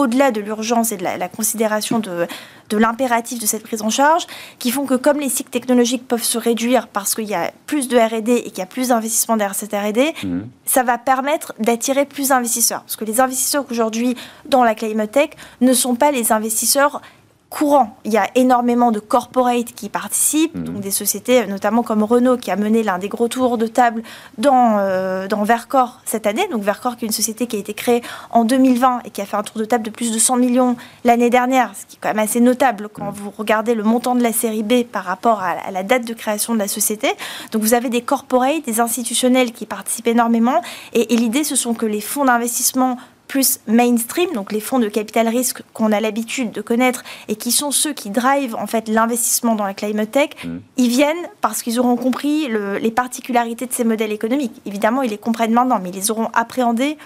au-delà 0.00 0.30
de 0.30 0.40
l'urgence 0.40 0.92
et 0.92 0.96
de 0.96 1.04
la, 1.04 1.28
considération 1.28 1.98
de, 1.98 2.26
de 2.70 2.76
l'impératif 2.78 3.38
de 3.38 3.46
cette 3.46 3.62
prise 3.62 3.82
en 3.82 3.90
charge, 3.90 4.26
qui 4.58 4.70
font 4.70 4.86
que 4.86 4.94
comme 4.94 5.20
les 5.20 5.28
cycles 5.28 5.50
technologiques 5.50 6.08
peuvent 6.08 6.22
se 6.22 6.38
réduire 6.38 6.88
parce 6.88 7.14
qu'il 7.14 7.28
y 7.28 7.34
a 7.34 7.52
plus 7.66 7.88
de 7.88 7.98
R&D 7.98 8.32
et 8.32 8.50
qu'il 8.50 8.58
y 8.58 8.62
a 8.62 8.66
plus 8.66 8.88
d'investissement 8.88 9.36
derrière 9.36 9.54
cette 9.54 9.72
R&D, 9.72 10.14
mmh. 10.24 10.40
ça 10.64 10.82
va 10.82 10.96
permettre 10.96 11.54
d'attirer 11.58 12.06
plus 12.06 12.28
d'investisseurs. 12.28 12.80
Parce 12.82 12.96
que 12.96 13.04
les 13.04 13.20
investisseurs 13.20 13.64
aujourd'hui 13.70 14.16
dans 14.46 14.64
la 14.64 14.74
climate 14.74 15.12
tech 15.12 15.30
ne 15.60 15.74
sont 15.74 15.94
pas 15.94 16.10
les 16.10 16.32
investisseurs 16.32 17.02
courant. 17.50 17.96
Il 18.04 18.12
y 18.12 18.16
a 18.16 18.28
énormément 18.36 18.92
de 18.92 19.00
corporates 19.00 19.72
qui 19.74 19.88
participent, 19.88 20.54
mhm. 20.54 20.64
donc 20.64 20.80
des 20.80 20.92
sociétés 20.92 21.46
notamment 21.46 21.82
comme 21.82 22.04
Renault 22.04 22.36
qui 22.36 22.50
a 22.50 22.56
mené 22.56 22.82
l'un 22.84 22.98
des 22.98 23.08
gros 23.08 23.26
tours 23.26 23.58
de 23.58 23.66
table 23.66 24.02
dans, 24.38 24.76
euh, 24.78 25.26
dans 25.26 25.42
Vercor 25.42 26.00
cette 26.04 26.26
année. 26.26 26.46
Donc 26.50 26.62
Vercor 26.62 26.96
qui 26.96 27.04
est 27.04 27.08
une 27.08 27.12
société 27.12 27.48
qui 27.48 27.56
a 27.56 27.58
été 27.58 27.74
créée 27.74 28.02
en 28.30 28.44
2020 28.44 29.00
et 29.04 29.10
qui 29.10 29.20
a 29.20 29.26
fait 29.26 29.36
un 29.36 29.42
tour 29.42 29.58
de 29.58 29.64
table 29.64 29.84
de 29.84 29.90
plus 29.90 30.12
de 30.12 30.18
100 30.18 30.36
millions 30.36 30.76
l'année 31.04 31.28
dernière, 31.28 31.72
ce 31.74 31.86
qui 31.86 31.96
est 31.96 31.98
quand 32.00 32.10
même 32.10 32.20
assez 32.20 32.40
notable 32.40 32.88
quand 32.88 33.06
mhm. 33.06 33.14
vous 33.14 33.32
regardez 33.36 33.74
le 33.74 33.82
montant 33.82 34.14
de 34.14 34.22
la 34.22 34.32
série 34.32 34.62
B 34.62 34.84
par 34.84 35.04
rapport 35.04 35.42
à 35.42 35.70
la 35.72 35.82
date 35.82 36.06
de 36.06 36.14
création 36.14 36.54
de 36.54 36.58
la 36.58 36.68
société. 36.68 37.08
Donc 37.50 37.62
vous 37.62 37.74
avez 37.74 37.88
des 37.88 38.02
corporates, 38.02 38.64
des 38.64 38.78
institutionnels 38.80 39.50
qui 39.50 39.66
participent 39.66 40.06
énormément 40.06 40.62
et, 40.92 41.12
et 41.12 41.16
l'idée 41.16 41.42
ce 41.42 41.56
sont 41.56 41.74
que 41.74 41.86
les 41.86 42.00
fonds 42.00 42.24
d'investissement 42.24 42.96
plus 43.30 43.60
mainstream, 43.68 44.28
donc 44.34 44.50
les 44.50 44.58
fonds 44.58 44.80
de 44.80 44.88
capital 44.88 45.28
risque 45.28 45.62
qu'on 45.72 45.92
a 45.92 46.00
l'habitude 46.00 46.50
de 46.50 46.60
connaître 46.60 47.04
et 47.28 47.36
qui 47.36 47.52
sont 47.52 47.70
ceux 47.70 47.92
qui 47.92 48.10
drivent 48.10 48.56
en 48.56 48.66
fait 48.66 48.88
l'investissement 48.88 49.54
dans 49.54 49.62
la 49.62 49.72
climate 49.72 50.10
tech, 50.10 50.30
mm. 50.44 50.48
ils 50.76 50.88
viennent 50.88 51.28
parce 51.40 51.62
qu'ils 51.62 51.78
auront 51.78 51.94
compris 51.94 52.48
les 52.48 52.90
particularités 52.90 53.66
de 53.66 53.72
ces 53.72 53.84
modèles 53.84 54.10
économiques. 54.10 54.60
Évidemment, 54.66 55.02
ils 55.02 55.10
les 55.10 55.18
comprennent 55.18 55.52
maintenant, 55.52 55.78
mais 55.80 55.90
ils 55.90 55.94
les 55.94 56.10
auront 56.10 56.28
appréhendés 56.34 56.98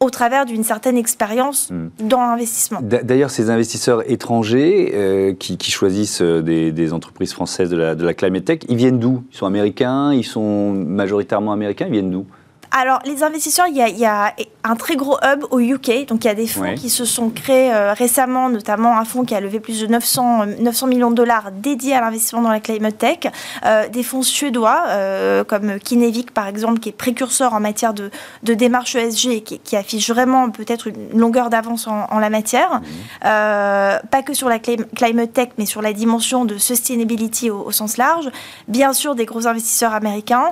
au 0.00 0.08
travers 0.08 0.46
d'une 0.46 0.64
certaine 0.64 0.96
expérience 0.96 1.70
mm. 1.70 2.08
dans 2.08 2.20
l'investissement. 2.20 2.80
D'ailleurs, 2.80 3.28
ces 3.28 3.50
investisseurs 3.50 4.10
étrangers 4.10 4.92
euh, 4.94 5.34
qui, 5.34 5.58
choisissent 5.70 6.22
euh, 6.22 6.40
des, 6.40 6.92
entreprises 6.94 7.34
françaises 7.34 7.68
de 7.68 7.76
la, 7.76 7.94
de 7.94 8.06
la 8.06 8.14
climate 8.14 8.46
tech, 8.46 8.60
ils 8.70 8.76
viennent 8.76 8.98
d'où? 8.98 9.22
Ils 9.32 9.36
sont 9.36 9.44
américains? 9.44 10.14
Ils 10.14 10.24
sont 10.24 10.72
majoritairement 10.72 11.52
américains? 11.52 11.84
Ils 11.88 11.92
viennent 11.92 12.10
d'où? 12.10 12.24
Alors, 12.70 13.00
les 13.04 13.22
investisseurs, 13.22 13.66
il 13.68 13.76
y, 13.76 14.04
a, 14.04 14.34
un 14.64 14.76
très 14.76 14.96
gros 14.96 15.16
hub 15.22 15.44
au 15.50 15.58
UK. 15.58 16.06
Donc, 16.06 16.24
il 16.24 16.28
y 16.28 16.30
a 16.30 16.34
des 16.34 16.46
fonds 16.46 16.74
qui 16.74 16.90
se 16.90 17.04
sont 17.04 17.30
créés 17.30 17.72
euh, 17.72 17.92
récemment, 17.92 18.50
notamment 18.50 18.98
un 18.98 19.04
fonds 19.04 19.24
qui 19.24 19.34
a 19.34 19.40
levé 19.40 19.60
plus 19.60 19.80
de 19.80 19.86
900, 19.86 20.46
900 20.60 20.86
millions 20.86 21.10
de 21.10 21.16
dollars 21.16 21.50
dédiés 21.52 21.94
à 21.94 22.00
l'investissement 22.00 22.42
dans 22.42 22.50
la 22.50 22.60
climate 22.60 22.98
tech. 22.98 23.18
Euh, 23.64 23.88
des 23.88 24.02
fonds 24.02 24.22
suédois, 24.22 24.84
euh, 24.88 25.44
comme 25.44 25.78
Kinevic, 25.78 26.32
par 26.32 26.46
exemple, 26.46 26.80
qui 26.80 26.90
est 26.90 26.92
précurseur 26.92 27.54
en 27.54 27.60
matière 27.60 27.94
de, 27.94 28.10
de 28.42 28.54
démarche 28.54 28.94
ESG 28.94 29.26
et 29.28 29.40
qui, 29.40 29.76
affiche 29.76 30.10
vraiment 30.10 30.50
peut-être 30.50 30.88
une 30.88 31.18
longueur 31.18 31.50
d'avance 31.50 31.86
en, 31.86 32.18
la 32.18 32.30
matière. 32.30 32.80
Mmh. 32.80 33.22
pas 33.22 34.22
que 34.24 34.34
sur 34.34 34.48
la 34.48 34.58
climate 34.58 35.32
tech, 35.32 35.48
mais 35.56 35.66
sur 35.66 35.82
la 35.82 35.92
dimension 35.92 36.44
de 36.44 36.58
sustainability 36.58 37.48
au, 37.48 37.60
au 37.60 37.70
sens 37.70 37.96
large. 37.96 38.28
Bien 38.66 38.92
sûr, 38.92 39.14
des 39.14 39.24
gros 39.24 39.46
investisseurs 39.46 39.94
américains 39.94 40.50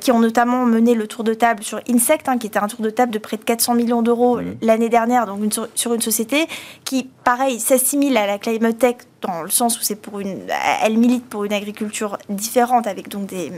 qui 0.00 0.12
ont 0.12 0.20
notamment 0.20 0.55
récemment 0.56 0.66
mené 0.66 0.94
le 0.94 1.06
tour 1.06 1.24
de 1.24 1.34
table 1.34 1.62
sur 1.62 1.80
Insect, 1.88 2.28
hein, 2.28 2.38
qui 2.38 2.46
était 2.46 2.58
un 2.58 2.68
tour 2.68 2.80
de 2.80 2.90
table 2.90 3.12
de 3.12 3.18
près 3.18 3.36
de 3.36 3.44
400 3.44 3.74
millions 3.74 4.02
d'euros 4.02 4.40
mmh. 4.40 4.56
l'année 4.62 4.88
dernière, 4.88 5.26
donc 5.26 5.52
sur 5.74 5.94
une 5.94 6.00
société 6.00 6.46
qui, 6.84 7.08
pareil, 7.24 7.60
s'assimile 7.60 8.16
à 8.16 8.26
la 8.26 8.38
climate 8.38 8.78
tech 8.78 8.96
dans 9.22 9.42
le 9.42 9.50
sens 9.50 9.78
où 9.78 9.82
c'est 9.82 9.96
pour 9.96 10.20
une, 10.20 10.38
elle 10.84 10.98
milite 10.98 11.24
pour 11.24 11.44
une 11.44 11.52
agriculture 11.52 12.18
différente 12.28 12.86
avec 12.86 13.08
donc 13.08 13.26
des, 13.26 13.50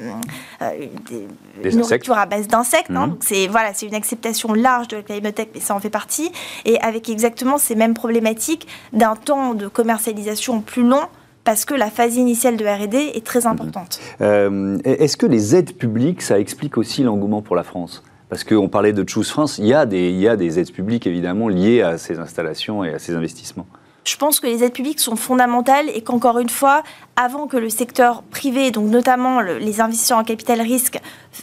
euh, 0.63 0.87
des, 1.63 1.73
nourritures 1.73 2.17
à 2.17 2.27
base 2.27 2.49
d'insectes. 2.49 2.91
Hein. 2.91 3.07
Mmh. 3.07 3.11
donc 3.11 3.19
c'est 3.23 3.47
voilà, 3.49 3.75
c'est 3.75 3.87
une 3.87 3.95
acceptation 3.95 4.55
large 4.55 4.89
de 4.89 4.97
la 4.97 5.03
climate 5.03 5.35
tech, 5.35 5.49
mais 5.55 5.61
ça 5.61 5.75
en 5.75 5.81
fait 5.81 5.91
partie. 5.91 6.31
Et 6.65 6.81
avec 6.81 7.09
exactement 7.09 7.59
ces 7.59 7.75
mêmes 7.75 7.95
problématiques 7.95 8.67
d'un 8.93 9.17
temps 9.17 9.55
de 9.55 9.69
commercialisation 9.69 10.61
plus 10.61 10.85
long 10.85 11.03
parce 11.49 11.65
que 11.65 11.73
la 11.73 11.89
phase 11.89 12.17
initiale 12.17 12.59
de 12.59 12.67
R&D 12.67 13.13
est 13.15 13.25
très 13.25 13.41
mmh. 13.41 13.47
importante. 13.47 14.01
Euh, 14.21 14.77
est-ce 14.85 15.17
que 15.17 15.25
les 15.25 15.57
aides 15.57 15.79
publiques, 15.79 16.21
ça 16.21 16.39
explique 16.39 16.77
aussi 16.77 17.03
l'engouement 17.03 17.41
pour 17.41 17.57
la 17.57 17.63
France? 17.63 18.03
Parce 18.29 18.45
qu'on 18.45 18.69
parlait 18.69 18.93
de 18.93 19.09
Choose 19.09 19.31
France, 19.31 19.57
il 19.57 19.65
y, 19.65 19.73
a 19.73 19.87
des, 19.87 20.11
il 20.11 20.21
y 20.21 20.29
a 20.29 20.37
des 20.37 20.59
aides 20.59 20.71
publiques 20.71 21.07
évidemment 21.07 21.49
liées 21.49 21.81
à 21.81 21.97
ces 21.97 22.19
installations 22.19 22.85
et 22.85 22.93
à 22.93 22.99
ces 22.99 23.15
investissements. 23.15 23.67
Je 24.05 24.17
pense 24.17 24.41
que 24.41 24.47
les 24.47 24.63
aides 24.63 24.75
publiques 24.75 25.01
sont 25.01 25.17
fondamentales 25.17 25.87
et 25.95 26.03
qu'encore 26.03 26.39
une 26.39 26.51
fois, 26.51 26.83
avant 27.21 27.49
que 27.49 27.57
le 27.57 27.69
secteur 27.69 28.23
privé, 28.23 28.71
donc 28.71 28.89
notamment 28.89 29.41
les 29.41 29.81
investisseurs 29.81 30.19
en 30.19 30.25
capital 30.25 30.61
risque, 30.61 31.01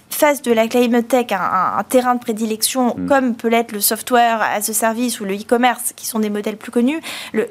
fassent 0.09 0.41
de 0.41 0.53
la 0.53 0.69
climate 0.69 1.09
tech 1.09 1.27
un, 1.31 1.83
terrain 1.83 2.15
de 2.15 2.21
prédilection, 2.21 2.95
mm. 2.95 3.07
comme 3.07 3.35
peut 3.35 3.49
l'être 3.49 3.73
le 3.73 3.81
software 3.81 4.41
as 4.41 4.69
a 4.69 4.73
service 4.73 5.19
ou 5.19 5.25
le 5.25 5.35
e-commerce, 5.35 5.91
qui 5.93 6.07
sont 6.07 6.19
des 6.19 6.29
modèles 6.29 6.55
plus 6.55 6.71
connus, 6.71 7.01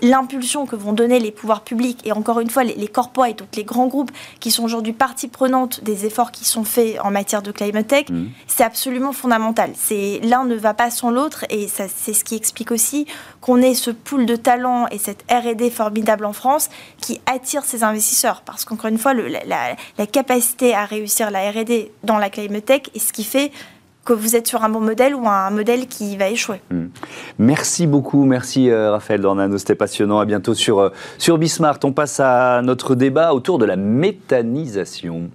l'impulsion 0.01 0.65
que 0.65 0.75
vont 0.75 0.95
donner 0.95 1.21
les 1.21 1.33
pouvoirs 1.33 1.61
publics 1.61 2.01
et 2.07 2.13
encore 2.13 2.41
une 2.41 2.49
fois 2.49 2.65
les, 2.65 2.75
les 2.75 2.89
corporates, 2.89 3.41
donc 3.41 3.49
les 3.57 3.65
grands 3.65 3.89
groupes 3.89 4.11
qui 4.41 4.51
sont 4.51 4.65
aujourd'hui 4.65 4.95
partie 4.95 5.29
prenante 5.29 5.85
des 5.85 6.07
efforts 6.07 6.33
qui 6.33 6.47
sont 6.47 6.65
faits 6.65 6.97
en 7.05 7.11
matière 7.11 7.43
de 7.43 7.53
climate 7.53 7.87
tech, 7.87 8.09
mm. 8.09 8.29
c'est 8.47 8.65
absolument 8.65 9.13
fondamental. 9.13 9.73
C'est 9.77 10.21
l'un 10.23 10.45
ne 10.45 10.55
va 10.55 10.73
pas 10.73 10.91
sans 10.91 11.11
l'autre 11.11 11.45
et 11.51 11.69
c'est 11.69 12.15
ce 12.15 12.25
qui 12.25 12.37
explique 12.37 12.71
aussi 12.71 13.07
qu'on 13.43 13.61
ait 13.61 13.75
ce 13.75 13.91
pool 13.91 14.25
de 14.25 14.37
talents 14.37 14.87
et 14.91 14.97
cette 14.97 15.25
R&D 15.31 15.69
formidable 15.69 16.25
en 16.25 16.33
France 16.33 16.71
qui 17.03 17.21
attire 17.27 17.65
ces 17.65 17.85
investisseurs 17.85 18.14
parce 18.45 18.65
qu'encore 18.65 18.91
une 18.91 18.99
fois, 18.99 19.15
la, 19.15 20.07
capacité 20.07 20.75
à 20.75 20.85
réussir 20.85 21.31
la 21.31 21.51
R&D 21.51 21.93
dans 22.03 22.19
la 22.19 22.31
climate 22.31 22.65
tech 22.65 22.83
est 22.95 22.99
ce 22.99 23.13
qui 23.13 23.25
fait 23.25 23.51
que 24.05 24.13
vous 24.13 24.37
êtes 24.37 24.47
sur 24.47 24.63
un 24.63 24.69
bon 24.69 24.81
modèle 24.81 25.15
ou 25.15 25.27
un 25.27 25.51
modèle 25.51 25.87
qui 25.87 26.17
va 26.17 26.29
échouer. 26.29 26.61
Hmm. 26.71 26.87
Merci 27.39 27.87
beaucoup, 27.87 28.25
merci 28.25 28.71
euh, 28.71 28.91
Raphaël 28.93 29.21
Dornano, 29.21 29.57
c'était 29.57 29.75
passionnant. 29.75 30.19
À 30.19 30.27
bientôt 30.27 30.55
sur, 30.55 30.79
euh, 30.79 30.91
sur 31.19 31.39
Bismart. 31.39 31.79
On 31.85 31.93
passe 31.93 32.21
à 32.21 32.61
notre 32.63 32.95
débat 32.95 33.33
autour 33.33 33.59
de 33.59 33.65
la 33.65 33.77
méthanisation. 33.77 35.31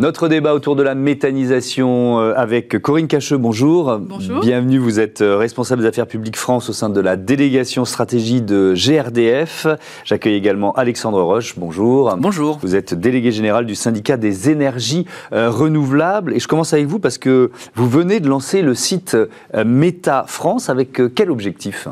Notre 0.00 0.28
débat 0.28 0.54
autour 0.54 0.76
de 0.76 0.84
la 0.84 0.94
méthanisation 0.94 2.20
euh, 2.20 2.32
avec 2.36 2.78
Corinne 2.78 3.08
Cacheux, 3.08 3.36
bonjour. 3.36 3.98
Bonjour. 3.98 4.38
Bienvenue, 4.38 4.78
vous 4.78 5.00
êtes 5.00 5.22
euh, 5.22 5.36
responsable 5.36 5.82
des 5.82 5.88
affaires 5.88 6.06
publiques 6.06 6.36
France 6.36 6.70
au 6.70 6.72
sein 6.72 6.88
de 6.88 7.00
la 7.00 7.16
délégation 7.16 7.84
stratégie 7.84 8.40
de 8.40 8.74
GRDF. 8.76 9.66
J'accueille 10.04 10.36
également 10.36 10.72
Alexandre 10.74 11.20
Roche, 11.20 11.54
bonjour. 11.58 12.14
Bonjour. 12.16 12.60
Vous 12.62 12.76
êtes 12.76 12.94
délégué 12.94 13.32
général 13.32 13.66
du 13.66 13.74
syndicat 13.74 14.16
des 14.16 14.50
énergies 14.50 15.04
euh, 15.32 15.50
renouvelables. 15.50 16.32
Et 16.32 16.38
je 16.38 16.46
commence 16.46 16.72
avec 16.72 16.86
vous 16.86 17.00
parce 17.00 17.18
que 17.18 17.50
vous 17.74 17.88
venez 17.88 18.20
de 18.20 18.28
lancer 18.28 18.62
le 18.62 18.76
site 18.76 19.16
Méta 19.52 20.26
France 20.28 20.70
avec 20.70 21.02
quel 21.16 21.28
objectif? 21.28 21.88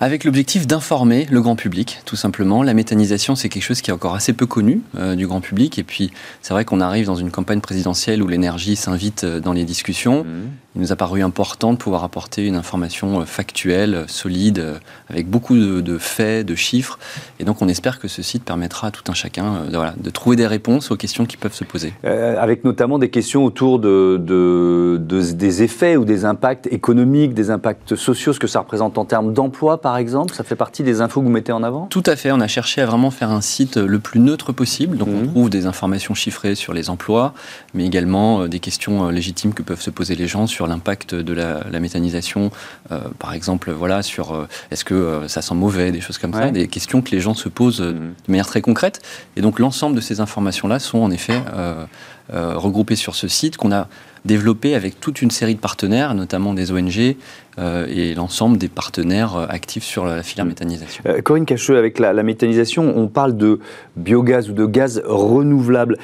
Avec 0.00 0.24
l'objectif 0.24 0.66
d'informer 0.66 1.26
le 1.30 1.40
grand 1.40 1.56
public, 1.56 2.00
tout 2.04 2.16
simplement. 2.16 2.62
La 2.62 2.74
méthanisation, 2.74 3.34
c'est 3.34 3.48
quelque 3.48 3.62
chose 3.62 3.80
qui 3.80 3.90
est 3.90 3.94
encore 3.94 4.14
assez 4.14 4.32
peu 4.32 4.46
connu 4.46 4.82
euh, 4.96 5.14
du 5.14 5.26
grand 5.26 5.40
public. 5.40 5.78
Et 5.78 5.84
puis, 5.84 6.12
c'est 6.42 6.52
vrai 6.52 6.64
qu'on 6.64 6.80
arrive 6.80 7.06
dans 7.06 7.14
une 7.14 7.30
campagne 7.30 7.60
présidentielle 7.60 8.22
où 8.22 8.28
l'énergie 8.28 8.76
s'invite 8.76 9.24
euh, 9.24 9.40
dans 9.40 9.52
les 9.52 9.64
discussions. 9.64 10.24
Mmh 10.24 10.48
il 10.76 10.82
nous 10.82 10.92
a 10.92 10.96
paru 10.96 11.22
important 11.22 11.72
de 11.72 11.78
pouvoir 11.78 12.04
apporter 12.04 12.46
une 12.46 12.54
information 12.54 13.20
euh, 13.20 13.24
factuelle, 13.24 14.04
solide, 14.08 14.58
euh, 14.58 14.74
avec 15.08 15.26
beaucoup 15.28 15.56
de, 15.56 15.98
faits, 15.98 16.46
de 16.46 16.54
chiffres. 16.54 16.98
Et 17.40 17.44
donc, 17.44 17.62
on 17.62 17.68
espère 17.68 17.98
que 17.98 18.08
ce 18.08 18.22
site 18.22 18.44
permettra 18.44 18.88
à 18.88 18.90
tout 18.90 19.02
un 19.10 19.14
chacun 19.14 19.54
euh, 19.54 19.70
de, 19.70 19.76
voilà, 19.76 19.94
de 19.96 20.10
trouver 20.10 20.36
des 20.36 20.46
réponses 20.46 20.90
aux 20.90 20.96
questions 20.96 21.24
qui 21.24 21.38
peuvent 21.38 21.54
se 21.54 21.64
poser. 21.64 21.94
avec 22.04 22.64
notamment 22.64 22.98
des 22.98 23.08
questions 23.08 23.44
autour 23.44 23.78
de, 23.78 24.20
de, 24.22 25.00
des 25.32 25.62
effets 25.62 25.96
ou 25.96 26.04
des 26.04 26.26
impacts 26.26 26.66
économiques, 26.70 27.32
des 27.32 27.50
impacts 27.50 27.96
sociaux, 27.96 28.34
ce 28.34 28.38
que 28.38 28.46
ça 28.46 28.60
représente 28.60 28.98
en 28.98 29.06
termes 29.06 29.32
d'emploi, 29.32 29.80
par 29.80 29.96
exemple. 29.96 30.34
Ça 30.34 30.44
fait 30.44 30.56
partie 30.56 30.82
des 30.82 31.00
infos 31.00 31.20
que 31.20 31.24
vous 31.24 31.32
mettez 31.32 31.52
en 31.52 31.62
avant? 31.62 31.86
Tout 31.86 32.02
à 32.04 32.16
fait. 32.16 32.32
On 32.32 32.40
a 32.40 32.48
cherché 32.48 32.82
à 32.82 32.86
vraiment 32.86 33.10
faire 33.10 33.30
un 33.30 33.40
site 33.40 33.78
le 33.78 33.98
plus 33.98 34.20
neutre 34.20 34.52
possible. 34.52 34.98
Donc, 34.98 35.08
on 35.08 35.22
mmh. 35.22 35.28
trouve 35.28 35.48
des 35.50 35.64
informations 35.64 36.12
chiffrées 36.12 36.54
sur 36.54 36.74
les 36.74 36.90
emplois, 36.90 37.32
mais 37.72 37.86
également 37.86 38.46
des 38.46 38.60
questions 38.60 39.08
légitimes 39.08 39.54
que 39.54 39.62
peuvent 39.62 39.80
se 39.80 39.90
poser 39.90 40.14
les 40.16 40.26
gens 40.26 40.46
sur 40.46 40.65
l'impact 40.66 41.14
de 41.14 41.32
la, 41.32 41.80
méthanisation, 41.80 42.50
euh, 42.90 43.00
par 43.18 43.34
exemple, 43.34 43.70
voilà, 43.72 44.02
sur 44.02 44.34
euh, 44.34 44.48
est-ce 44.70 44.84
que 44.84 44.94
euh, 44.94 45.28
ça 45.28 45.42
sent 45.42 45.54
mauvais, 45.54 45.92
des 45.92 46.00
choses 46.00 46.18
comme 46.18 46.32
ça, 46.32 46.50
des 46.50 46.68
questions 46.68 47.02
que 47.02 47.10
les 47.10 47.20
gens 47.20 47.34
se 47.34 47.48
posent 47.48 47.80
mhm. 47.80 48.14
de 48.26 48.30
manière 48.30 48.46
très 48.46 48.60
concrète. 48.60 49.02
Et 49.36 49.40
donc 49.40 49.58
l'ensemble 49.58 49.96
de 49.96 50.00
ces 50.00 50.20
informations-là 50.20 50.78
sont 50.78 50.98
en 50.98 51.10
effet 51.10 51.40
regroupées 52.32 52.96
sur 52.96 53.14
ce 53.14 53.28
site 53.28 53.56
qu'on 53.56 53.72
a 53.72 53.88
développé 54.26 54.74
avec 54.74 55.00
toute 55.00 55.22
une 55.22 55.30
série 55.30 55.54
de 55.54 55.60
partenaires, 55.60 56.14
notamment 56.14 56.52
des 56.52 56.72
ONG 56.72 57.16
euh, 57.58 57.86
et 57.88 58.14
l'ensemble 58.14 58.58
des 58.58 58.68
partenaires 58.68 59.34
euh, 59.34 59.46
actifs 59.48 59.84
sur 59.84 60.04
la 60.04 60.22
filière 60.22 60.44
mm. 60.44 60.48
méthanisation. 60.48 61.04
Euh, 61.06 61.22
Corinne 61.22 61.46
Cacheux, 61.46 61.78
avec 61.78 61.98
la, 61.98 62.12
méthanisation, 62.22 62.92
on 62.96 63.08
parle 63.08 63.34
de 63.34 63.60
biogaz 63.96 64.50
ou 64.50 64.52
de 64.52 64.66
gaz 64.66 65.02
renouvelable. 65.06 65.96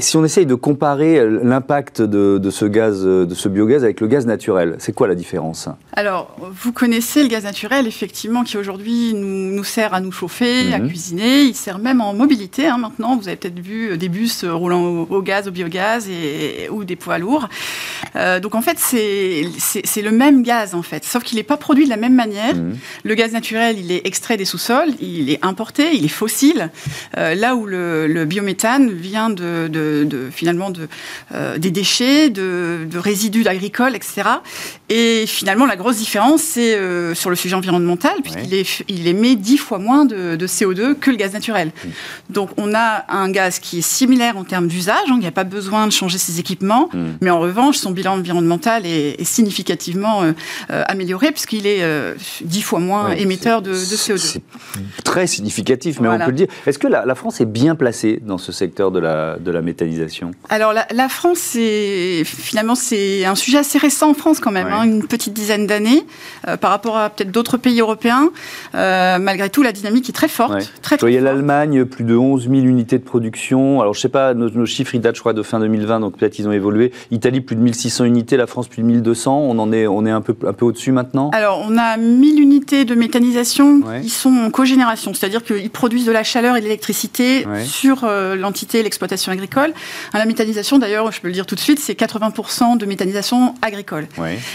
si 0.00 0.16
on 0.16 0.24
essaye 0.24 0.44
de 0.44 0.54
comparer 0.54 1.26
l'impact 1.42 2.02
de, 2.02 2.50
ce 2.50 2.66
gaz, 2.66 3.04
de 3.04 3.34
ce 3.34 3.48
biogaz 3.48 3.84
avec 3.84 4.00
le 4.00 4.06
gaz 4.06 4.26
naturel, 4.26 4.74
c'est 4.78 4.92
quoi 4.92 5.08
la 5.08 5.14
différence? 5.14 5.68
Alors, 5.92 6.36
vous 6.52 6.72
connaissez 6.72 7.22
le 7.22 7.28
gaz 7.28 7.44
naturel, 7.44 7.86
effectivement, 7.86 8.44
qui 8.44 8.58
aujourd'hui 8.58 9.14
nous, 9.14 9.64
sert 9.64 9.94
à 9.94 10.00
nous 10.00 10.12
chauffer, 10.12 10.72
à 10.74 10.78
mm-hmm. 10.78 10.88
cuisiner. 10.88 11.42
Il 11.42 11.54
sert 11.54 11.78
même 11.78 12.00
en 12.00 12.12
mobilité. 12.12 12.66
Hein, 12.66 12.78
maintenant, 12.78 13.16
vous 13.16 13.28
avez 13.28 13.36
peut-être 13.36 13.60
vu 13.60 13.96
des 13.96 14.08
bus 14.08 14.44
roulant 14.44 15.06
au, 15.08 15.22
gaz, 15.22 15.48
au 15.48 15.52
et, 16.08 16.68
ou 16.70 16.84
des 16.84 16.96
poids 16.96 17.18
lourds. 17.18 17.48
donc, 18.42 18.54
en 18.54 18.62
fait, 18.62 18.78
c'est 18.78 20.02
le 20.02 20.10
même 20.10 20.42
gaz, 20.42 20.74
en 20.74 20.82
fait. 20.82 21.04
Sauf 21.04 21.22
qu'il 21.22 21.36
n'est 21.36 21.42
pas 21.42 21.56
produit 21.56 21.84
de 21.84 21.90
la 21.90 21.96
même 21.96 22.14
manière. 22.14 22.54
Mmh. 22.54 22.76
Le 23.04 23.14
gaz 23.14 23.32
naturel, 23.32 23.78
il 23.78 23.92
est 23.92 24.06
extrait 24.06 24.36
des 24.36 24.44
sous-sols, 24.44 24.90
il 25.00 25.30
est 25.30 25.44
importé, 25.44 25.94
il 25.94 26.04
est 26.04 26.08
fossile. 26.08 26.70
Euh, 27.16 27.34
là 27.34 27.54
où 27.56 27.66
le, 27.66 28.24
biométhane 28.24 28.90
vient 28.90 29.30
de, 29.30 30.28
finalement 30.32 30.70
de, 30.70 30.88
euh, 31.34 31.58
des 31.58 31.70
déchets, 31.70 32.30
de, 32.30 32.86
résidus 32.94 33.46
agricoles, 33.46 33.94
etc. 33.94 34.22
Et 34.88 35.24
finalement, 35.26 35.66
la 35.66 35.76
grosse 35.76 35.96
différence, 35.96 36.42
c'est 36.42 36.74
euh, 36.74 37.14
sur 37.14 37.30
le 37.30 37.36
sujet 37.36 37.54
environnemental, 37.54 38.14
puisqu'il 38.22 38.64
il 38.88 39.06
émet 39.06 39.36
dix 39.36 39.58
fois 39.58 39.78
moins 39.78 40.04
de, 40.04 40.36
CO2 40.46 40.94
que 40.94 41.10
le 41.10 41.16
gaz 41.16 41.32
naturel. 41.32 41.68
Mmh. 41.68 41.88
Donc, 42.30 42.50
on 42.56 42.74
a 42.74 43.04
un 43.08 43.30
gaz 43.30 43.58
qui 43.58 43.78
est 43.78 43.82
similaire 43.82 44.36
en 44.36 44.44
termes 44.44 44.66
d'usage. 44.66 44.96
Hein, 45.08 45.14
il 45.14 45.20
n'y 45.20 45.26
a 45.26 45.32
pas 45.32 45.44
besoin 45.44 45.86
de 45.86 45.92
changer 45.92 46.18
ses 46.18 46.40
équipements, 46.40 46.88
mmh. 46.92 47.04
mais 47.20 47.30
en 47.30 47.40
revanche, 47.40 47.76
son 47.76 47.90
bilan 47.90 48.14
environnemental 48.14 48.86
est, 48.86 49.22
significativement 49.24 50.22
amélioré 50.68 51.32
puisqu'il 51.32 51.66
est 51.66 51.82
euh, 51.82 52.14
dix 52.42 52.62
fois 52.62 52.80
moins 52.80 53.10
émetteur 53.10 53.62
de, 53.62 53.74
CO2. 53.74 54.16
C'est 54.16 54.42
très 55.04 55.26
significatif, 55.26 56.00
mais 56.00 56.08
on 56.08 56.18
peut 56.18 56.26
le 56.26 56.32
dire. 56.32 56.46
Est-ce 56.66 56.78
que 56.78 56.86
la, 56.86 57.14
France 57.14 57.40
est 57.40 57.46
bien 57.46 57.74
placée 57.74 58.20
dans 58.22 58.38
ce 58.38 58.52
secteur 58.52 58.90
de 58.90 58.98
la, 58.98 59.36
de 59.38 59.50
la 59.50 59.62
méthanisation? 59.62 60.30
Alors 60.48 60.72
la, 60.72 61.08
France, 61.08 61.56
finalement 62.24 62.74
c'est 62.74 63.24
un 63.24 63.34
sujet 63.34 63.58
assez 63.58 63.78
récent 63.78 64.10
en 64.10 64.14
France 64.14 64.40
quand 64.40 64.50
même, 64.50 64.68
hein, 64.68 64.77
une 64.82 65.06
petite 65.06 65.32
dizaine 65.32 65.66
d'années 65.66 66.04
euh, 66.46 66.56
par 66.56 66.70
rapport 66.70 66.96
à 66.96 67.10
peut-être 67.10 67.30
d'autres 67.30 67.56
pays 67.56 67.80
européens. 67.80 68.30
Euh, 68.74 69.18
malgré 69.18 69.50
tout, 69.50 69.62
la 69.62 69.72
dynamique 69.72 70.08
est 70.08 70.12
très 70.12 70.28
forte. 70.28 70.70
Très, 70.82 70.96
très, 70.96 71.16
a 71.16 71.20
l'Allemagne, 71.20 71.84
plus 71.84 72.04
de 72.04 72.16
11 72.16 72.48
000 72.48 72.54
unités 72.54 72.98
de 72.98 73.04
production. 73.04 73.80
Alors 73.80 73.94
je 73.94 74.00
sais 74.00 74.08
pas, 74.08 74.34
nos, 74.34 74.66
chiffres 74.66 74.94
ils 74.94 75.00
datent 75.00 75.16
je 75.16 75.20
crois 75.20 75.32
de 75.32 75.42
fin 75.42 75.60
2020, 75.60 76.00
donc 76.00 76.16
peut-être 76.16 76.38
ils 76.38 76.48
ont 76.48 76.52
évolué. 76.52 76.92
Italie 77.10 77.40
plus 77.40 77.56
de 77.56 77.60
1600 77.60 78.04
unités, 78.04 78.36
la 78.36 78.46
France 78.46 78.68
plus 78.68 78.82
de 78.82 78.86
1200. 78.86 79.38
On 79.38 79.58
en 79.58 79.72
est, 79.72 79.86
on 79.86 80.06
est 80.06 80.10
un 80.10 80.20
peu, 80.20 80.34
un 80.46 80.52
peu 80.52 80.64
au 80.64 80.72
maintenant 80.92 81.30
Alors, 81.32 81.64
on 81.68 81.76
a 81.76 81.96
1000 81.96 82.40
unités 82.40 82.84
de 82.84 82.94
méthanisation 82.94 83.82
qui 84.02 84.10
sont 84.10 84.30
en 84.30 84.50
cogénération, 84.50 85.12
c'est-à-dire 85.14 85.42
qu'ils 85.44 85.70
produisent 85.70 86.06
de 86.06 86.12
la 86.12 86.22
chaleur 86.22 86.56
et 86.56 86.60
de 86.60 86.64
l'électricité 86.64 87.46
sur 87.64 88.04
euh, 88.04 88.36
l'entité, 88.36 88.82
l'exploitation 88.82 89.32
agricole. 89.32 89.72
la 90.14 90.24
méthanisation, 90.24 90.78
d'ailleurs, 90.78 91.10
je 91.12 91.20
peux 91.20 91.28
le 91.28 91.34
dire 91.34 91.46
tout 91.46 91.54
de 91.54 91.60
suite, 91.60 91.78
c'est 91.78 91.98
80% 91.98 92.76
de 92.76 92.86
méthanisation 92.86 93.54
agricole. 93.62 94.06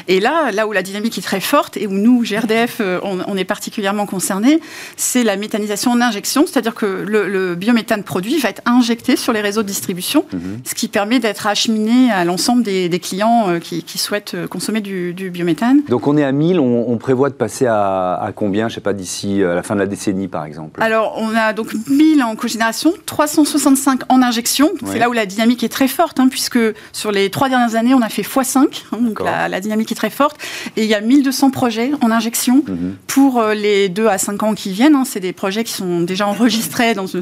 Et 0.08 0.13
là, 0.20 0.52
là 0.52 0.68
où 0.68 0.72
la 0.72 0.82
dynamique 0.82 1.18
est 1.18 1.22
très 1.22 1.40
forte 1.40 1.78
et 1.78 1.88
où 1.88 1.92
nous, 1.92 2.24
GRDF, 2.24 2.78
euh, 2.80 3.00
on, 3.04 3.38
est 3.38 3.46
particulièrement 3.46 4.06
concernés, 4.06 4.60
c'est 4.98 5.24
la 5.24 5.36
méthanisation 5.38 5.92
en 5.92 6.02
injection, 6.02 6.46
c'est-à-dire 6.46 6.76
que 6.76 6.86
le, 6.86 7.56
biométhane 7.56 8.04
produit 8.04 8.38
va 8.40 8.50
être 8.50 8.62
injecté 8.66 9.16
sur 9.16 9.34
les 9.34 9.42
réseaux 9.42 9.62
de 9.64 9.68
distribution, 9.68 10.26
mhm. 10.34 10.60
ce 10.64 10.76
qui 10.76 10.88
permet 10.88 11.20
d'être 11.20 11.48
acheminé 11.48 12.12
à 12.12 12.26
l'ensemble 12.26 12.64
des, 12.64 12.90
clients 13.00 13.50
euh, 13.50 13.60
qui, 13.60 13.98
souhaitent 13.98 14.36
consommer 14.48 14.82
du, 14.82 15.14
du 15.14 15.30
biométhane. 15.30 15.82
Donc 15.90 16.08
on 16.08 16.18
est 16.18 16.24
à 16.24 16.32
1000, 16.32 16.60
on, 16.60 16.98
prévoit 16.98 17.30
de 17.30 17.36
passer 17.36 17.66
à, 17.68 18.32
combien, 18.36 18.70
je 18.70 18.76
sais 18.76 18.82
pas, 18.82 18.94
d'ici 18.94 19.40
la 19.40 19.64
fin 19.64 19.76
de 19.76 19.80
la 19.80 19.88
décennie 19.88 20.28
par 20.28 20.46
exemple? 20.46 20.82
Alors 20.82 21.16
on 21.18 21.36
a 21.36 21.54
donc 21.54 21.74
1000 21.90 22.24
en 22.24 22.36
cogénération, 22.36 22.94
365 23.06 24.02
en 24.10 24.22
injection. 24.22 24.70
C'est 24.86 25.00
là 25.00 25.10
où 25.10 25.14
la 25.14 25.26
dynamique 25.26 25.64
est 25.64 25.70
très 25.70 25.88
forte, 25.88 26.20
hein, 26.20 26.28
puisque 26.30 26.60
sur 26.92 27.12
les 27.12 27.30
trois 27.30 27.50
dernières 27.50 27.76
années, 27.76 27.94
on 27.94 28.02
a 28.02 28.10
fait 28.10 28.22
x5, 28.22 28.58
hein, 28.92 28.98
donc 29.00 29.20
la, 29.22 29.60
dynamique 29.60 29.92
est 29.92 29.96
très 29.96 30.03
forte. 30.10 30.38
Et 30.78 30.84
il 30.84 30.90
y 30.90 30.94
a 30.94 31.02
1200 31.02 31.52
projets 31.52 31.92
en 32.02 32.12
injection 32.12 32.64
mhm. 32.68 32.96
pour 33.08 33.40
euh, 33.40 33.54
les 33.54 33.90
2 33.90 34.08
à 34.08 34.18
5 34.18 34.44
ans 34.44 34.54
qui 34.54 34.72
viennent. 34.72 34.96
Hein. 34.96 35.04
C'est 35.06 35.20
des 35.20 35.34
projets 35.34 35.64
qui 35.64 35.74
sont 35.74 36.02
déjà 36.02 36.28
enregistrés 36.28 36.94
dans 36.94 37.08
ce, 37.08 37.18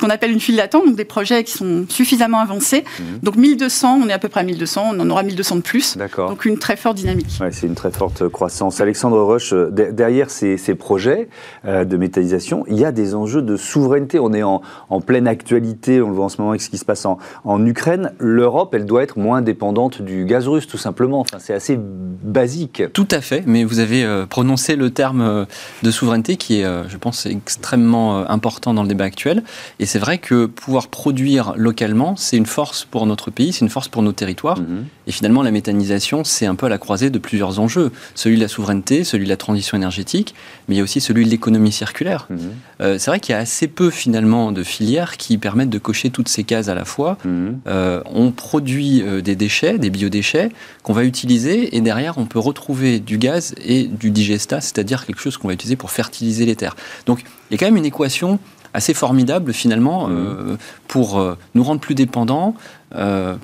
qu'on 0.00 0.10
appelle 0.10 0.32
une 0.32 0.40
file 0.40 0.56
d'attente, 0.56 0.86
donc 0.86 0.96
des 0.96 1.04
projets 1.04 1.44
qui 1.44 1.52
sont 1.52 1.86
suffisamment 1.88 2.40
avancés. 2.40 2.84
Mhm. 2.98 3.18
Donc 3.22 3.36
1200, 3.36 4.00
on 4.02 4.08
est 4.08 4.12
à 4.12 4.18
peu 4.18 4.28
près 4.28 4.40
à 4.40 4.44
1200, 4.44 4.90
on 4.94 5.00
en 5.00 5.10
aura 5.10 5.22
1200 5.22 5.56
de 5.56 5.60
plus. 5.60 5.96
Donc 6.16 6.44
une 6.44 6.58
très 6.58 6.76
forte 6.76 6.96
dynamique. 6.96 7.38
Ouais, 7.40 7.50
c'est 7.52 7.66
une 7.66 7.74
très 7.74 7.90
forte 7.90 8.28
croissance. 8.28 8.80
Alexandre 8.80 9.20
Roche, 9.20 9.52
euh, 9.52 9.70
derrière 9.70 10.30
ces, 10.30 10.56
projets 10.74 11.28
euh, 11.64 11.84
de 11.84 11.96
métallisation, 11.96 12.64
il 12.68 12.78
y 12.78 12.84
a 12.84 12.92
des 12.92 13.14
enjeux 13.14 13.42
de 13.42 13.56
souveraineté. 13.56 14.18
On 14.18 14.32
est 14.32 14.42
en, 14.42 14.60
pleine 15.04 15.28
actualité, 15.28 16.00
on 16.02 16.08
le 16.08 16.14
voit 16.14 16.24
en 16.24 16.28
ce 16.28 16.38
moment 16.38 16.50
avec 16.50 16.62
ce 16.62 16.70
qui 16.70 16.78
se 16.78 16.84
passe 16.84 17.06
en, 17.06 17.18
en 17.44 17.64
Ukraine. 17.64 18.12
L'Europe, 18.18 18.74
elle 18.74 18.84
doit 18.86 19.02
être 19.02 19.18
moins 19.18 19.42
dépendante 19.42 20.02
du 20.02 20.24
gaz 20.24 20.48
russe, 20.48 20.66
tout 20.66 20.78
simplement. 20.78 21.20
Enfin, 21.20 21.38
c'est 21.38 21.54
assez 21.54 21.78
basique. 22.26 22.82
Tout 22.92 23.08
à 23.10 23.20
fait, 23.20 23.42
mais 23.46 23.64
vous 23.64 23.78
avez 23.78 24.04
euh, 24.04 24.26
prononcé 24.26 24.76
le 24.76 24.90
terme 24.90 25.46
de 25.82 25.90
souveraineté 25.90 26.36
qui 26.36 26.60
est, 26.60 26.88
je 26.88 26.96
pense, 26.96 27.26
extrêmement 27.26 28.28
important 28.28 28.74
dans 28.74 28.82
le 28.82 28.88
débat 28.88 29.04
actuel. 29.04 29.42
Et 29.78 29.86
c'est 29.86 29.98
vrai 29.98 30.18
que 30.18 30.46
pouvoir 30.46 30.88
produire 30.88 31.54
localement, 31.56 32.16
c'est 32.16 32.36
une 32.36 32.46
force 32.46 32.84
pour 32.84 33.06
notre 33.06 33.30
pays, 33.30 33.52
c'est 33.52 33.64
une 33.64 33.70
force 33.70 33.88
pour 33.88 34.02
nos 34.02 34.12
territoires. 34.12 34.58
Mhm. 34.58 34.86
Et 35.06 35.12
finalement, 35.12 35.42
la 35.42 35.50
méthanisation, 35.50 36.24
c'est 36.24 36.46
un 36.46 36.54
peu 36.54 36.66
à 36.66 36.68
la 36.68 36.78
croisée 36.78 37.10
de 37.10 37.18
plusieurs 37.18 37.60
enjeux. 37.60 37.92
Celui 38.14 38.36
de 38.36 38.40
la 38.40 38.48
souveraineté, 38.48 39.04
celui 39.04 39.24
de 39.24 39.30
la 39.30 39.36
transition 39.36 39.76
énergétique, 39.76 40.34
mais 40.68 40.74
il 40.74 40.78
y 40.78 40.80
a 40.80 40.84
aussi 40.84 41.00
celui 41.00 41.24
de 41.24 41.30
l'économie 41.30 41.72
circulaire. 41.72 42.26
Mhm. 42.30 42.38
Euh, 42.80 42.98
c'est 42.98 43.10
vrai 43.10 43.20
qu'il 43.20 43.32
y 43.32 43.36
a 43.36 43.40
assez 43.40 43.68
peu 43.68 43.90
finalement 43.90 44.52
de 44.52 44.62
filières 44.62 45.16
qui 45.16 45.38
permettent 45.38 45.70
de 45.70 45.78
cocher 45.78 46.10
toutes 46.10 46.28
ces 46.28 46.44
cases 46.44 46.68
à 46.68 46.74
la 46.74 46.84
fois. 46.84 47.18
Mhm. 47.24 47.60
Euh, 47.66 48.02
on 48.06 48.30
produit 48.32 49.02
euh, 49.02 49.20
des 49.20 49.36
déchets, 49.36 49.78
des 49.78 49.90
biodéchets, 49.90 50.50
qu'on 50.82 50.92
va 50.92 51.04
utiliser, 51.04 51.76
et 51.76 51.80
derrière, 51.80 52.15
on 52.16 52.26
peut 52.26 52.38
retrouver 52.38 53.00
du 53.00 53.18
gaz 53.18 53.54
et 53.64 53.84
du 53.84 54.10
digestat, 54.10 54.60
c'est-à-dire 54.60 55.06
quelque 55.06 55.20
chose 55.20 55.36
qu'on 55.36 55.48
va 55.48 55.54
utiliser 55.54 55.76
pour 55.76 55.90
fertiliser 55.90 56.46
les 56.46 56.56
terres. 56.56 56.76
Donc, 57.06 57.24
il 57.50 57.54
y 57.54 57.56
a 57.56 57.58
quand 57.58 57.66
même 57.66 57.76
une 57.76 57.86
équation 57.86 58.38
assez 58.74 58.94
formidable 58.94 59.52
finalement 59.52 60.08
mmh. 60.08 60.58
pour 60.88 61.36
nous 61.54 61.64
rendre 61.64 61.80
plus 61.80 61.94
dépendants, 61.94 62.54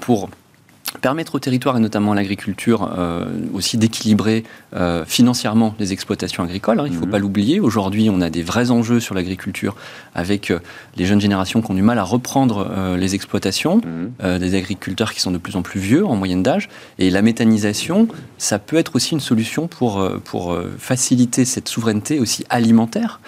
pour 0.00 0.28
permettre 1.00 1.34
au 1.34 1.38
territoire 1.38 1.76
et 1.76 1.80
notamment 1.80 2.12
à 2.12 2.14
l'agriculture 2.14 2.90
euh, 2.96 3.24
aussi 3.54 3.78
d'équilibrer 3.78 4.44
euh, 4.74 5.04
financièrement 5.06 5.74
les 5.78 5.92
exploitations 5.92 6.42
agricoles. 6.42 6.80
Hein, 6.80 6.84
il 6.86 6.92
ne 6.92 6.98
faut 6.98 7.06
mhm. 7.06 7.10
pas 7.10 7.18
l'oublier. 7.18 7.60
Aujourd'hui, 7.60 8.10
on 8.10 8.20
a 8.20 8.30
des 8.30 8.42
vrais 8.42 8.70
enjeux 8.70 9.00
sur 9.00 9.14
l'agriculture 9.14 9.74
avec 10.14 10.50
euh, 10.50 10.58
les 10.96 11.06
jeunes 11.06 11.20
générations 11.20 11.62
qui 11.62 11.70
ont 11.70 11.74
du 11.74 11.82
mal 11.82 11.98
à 11.98 12.04
reprendre 12.04 12.70
les 12.96 13.14
exploitations, 13.14 13.80
mhm. 13.84 14.38
des 14.38 14.54
agriculteurs 14.54 15.12
qui 15.12 15.20
sont 15.20 15.30
de 15.30 15.38
plus 15.38 15.56
en 15.56 15.62
plus 15.62 15.80
vieux 15.80 16.04
en 16.04 16.16
moyenne 16.16 16.42
d'âge. 16.42 16.68
Et 16.98 17.10
la 17.10 17.22
méthanisation, 17.22 18.08
ça 18.38 18.58
peut 18.58 18.76
être 18.76 18.96
aussi 18.96 19.12
une 19.12 19.20
solution 19.20 19.68
pour, 19.68 20.06
pour 20.24 20.56
faciliter 20.78 21.44
cette 21.44 21.68
souveraineté 21.68 22.18
aussi 22.18 22.44
alimentaire, 22.50 23.20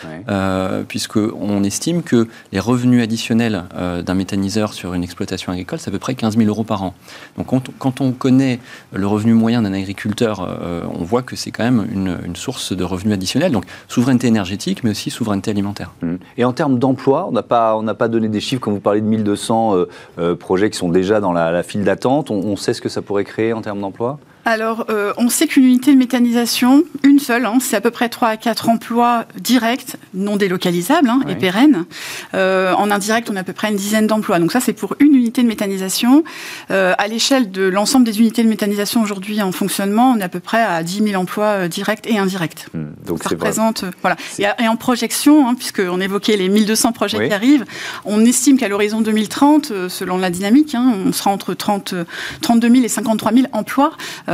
puisqu'on 0.89 1.65
estime 1.65 2.03
que 2.03 2.29
les 2.53 2.61
revenus 2.61 3.03
additionnels 3.03 3.65
d'un 4.05 4.15
méthaniseur 4.15 4.73
sur 4.73 4.95
une 4.95 5.03
exploitation 5.03 5.53
agricole, 5.53 5.79
c'est 5.79 5.89
à 5.89 5.93
peu 5.93 5.99
près 5.99 6.15
15 6.15 6.37
000 6.37 6.49
euros 6.49 6.65
par 6.65 6.83
an. 6.83 6.95
Donc 7.37 7.53
quand, 7.79 8.01
on 8.01 8.13
connaît 8.13 8.61
le 8.93 9.07
revenu 9.07 9.35
moyen 9.35 9.63
d'un 9.63 9.73
agriculteur, 9.73 10.47
euh, 10.49 10.83
on 10.93 11.05
voit 11.05 11.23
que 11.23 11.37
c'est 11.37 11.51
quand 11.51 11.65
même 11.65 11.87
une, 11.93 12.37
source 12.37 12.73
de 12.77 12.85
revenus 12.85 13.15
additionnels. 13.15 13.53
Donc 13.53 13.65
souveraineté 13.89 14.27
énergétique, 14.27 14.85
mais 14.85 14.91
aussi 14.91 15.11
souveraineté 15.11 15.51
alimentaire. 15.51 15.93
Mmh. 16.03 16.15
Et 16.37 16.45
en 16.45 16.53
termes 16.53 16.79
d'emploi, 16.79 17.27
on 17.29 17.33
n'a 17.33 17.43
pas, 17.43 17.81
pas 17.95 18.09
donné 18.09 18.29
des 18.29 18.41
chiffres 18.41 18.61
quand 18.61 18.73
vous 18.73 18.81
parlez 18.81 19.01
de 19.01 19.07
1200 19.07 19.77
euh, 19.77 19.89
euh, 20.19 20.35
projets 20.35 20.71
qui 20.71 20.79
sont 20.79 20.89
déjà 20.89 21.21
dans 21.21 21.33
la, 21.33 21.63
file 21.63 21.85
d'attente. 21.85 22.31
on, 22.31 22.57
sait 22.57 22.75
ce 22.75 22.81
que 22.81 22.89
ça 22.89 23.03
pourrait 23.03 23.25
créer 23.25 23.53
en 23.53 23.63
termes 23.63 23.81
d'emploi? 23.81 24.19
Alors, 24.45 24.87
euh, 24.91 25.13
on 25.17 25.29
sait 25.31 25.47
qu'une 25.47 25.65
unité 25.65 25.93
de 25.93 25.99
méthanisation, 25.99 26.85
une 27.03 27.19
seule, 27.19 27.47
hein, 27.47 27.59
c'est 27.61 27.77
à 27.77 27.81
peu 27.81 27.91
près 27.91 28.11
3 28.11 28.29
à 28.29 28.37
4 28.37 28.69
emplois 28.69 29.25
directs, 29.41 29.97
non 30.13 30.37
délocalisables 30.37 31.09
hein, 31.09 31.21
et 31.29 31.35
pérennes. 31.35 31.87
Euh, 32.35 32.75
en 32.75 32.91
indirect, 32.91 33.31
on 33.31 33.37
a 33.37 33.41
à 33.41 33.45
peu 33.45 33.55
près 33.55 33.71
une 33.71 33.77
dizaine 33.77 34.07
d'emplois. 34.07 34.39
Donc 34.39 34.53
ça, 34.53 34.61
c'est 34.61 34.75
pour 34.75 34.97
une 35.01 35.15
unité 35.15 35.43
de 35.43 35.49
méthanisation. 35.49 36.25
Euh, 36.71 36.93
à 36.99 37.09
l'échelle 37.09 37.51
de 37.51 37.63
l'ensemble 37.63 38.05
des 38.05 38.19
unités 38.21 38.45
de 38.45 38.49
méthanisation 38.49 39.03
aujourd'hui 39.03 39.41
en 39.41 39.53
fonctionnement, 39.53 40.13
on 40.15 40.21
est 40.21 40.25
à 40.25 40.29
peu 40.29 40.41
près 40.41 40.63
à 40.63 40.83
10 40.83 41.05
000 41.09 41.21
emplois 41.21 41.69
directs 41.69 42.07
et 42.07 42.19
indirects. 42.19 42.67
Hmm, 42.75 42.89
donc 43.07 43.23
ça 43.23 43.31
représente... 43.31 43.85
voilà. 44.03 44.17
Et, 44.39 44.69
en 44.69 44.77
projection, 44.77 45.49
hein, 45.49 45.55
puisqu'on 45.55 46.01
évoquait 46.01 46.37
les 46.37 46.49
1200 46.49 46.93
projets 46.93 47.29
qui 47.29 47.35
arrivent, 47.35 47.65
on 48.05 48.25
estime 48.25 48.59
qu'à 48.59 48.69
l'horizon 48.69 49.01
2030, 49.01 49.89
selon 49.89 50.19
la 50.19 50.31
dynamique, 50.31 50.75
hein, 50.75 50.95
on 51.07 51.13
sera 51.13 51.31
entre 51.31 51.55
30, 51.55 51.95
32 52.43 52.69
000 52.69 52.85
et 52.85 52.89
53 52.89 53.33
000 53.33 53.47
emplois 53.53 53.93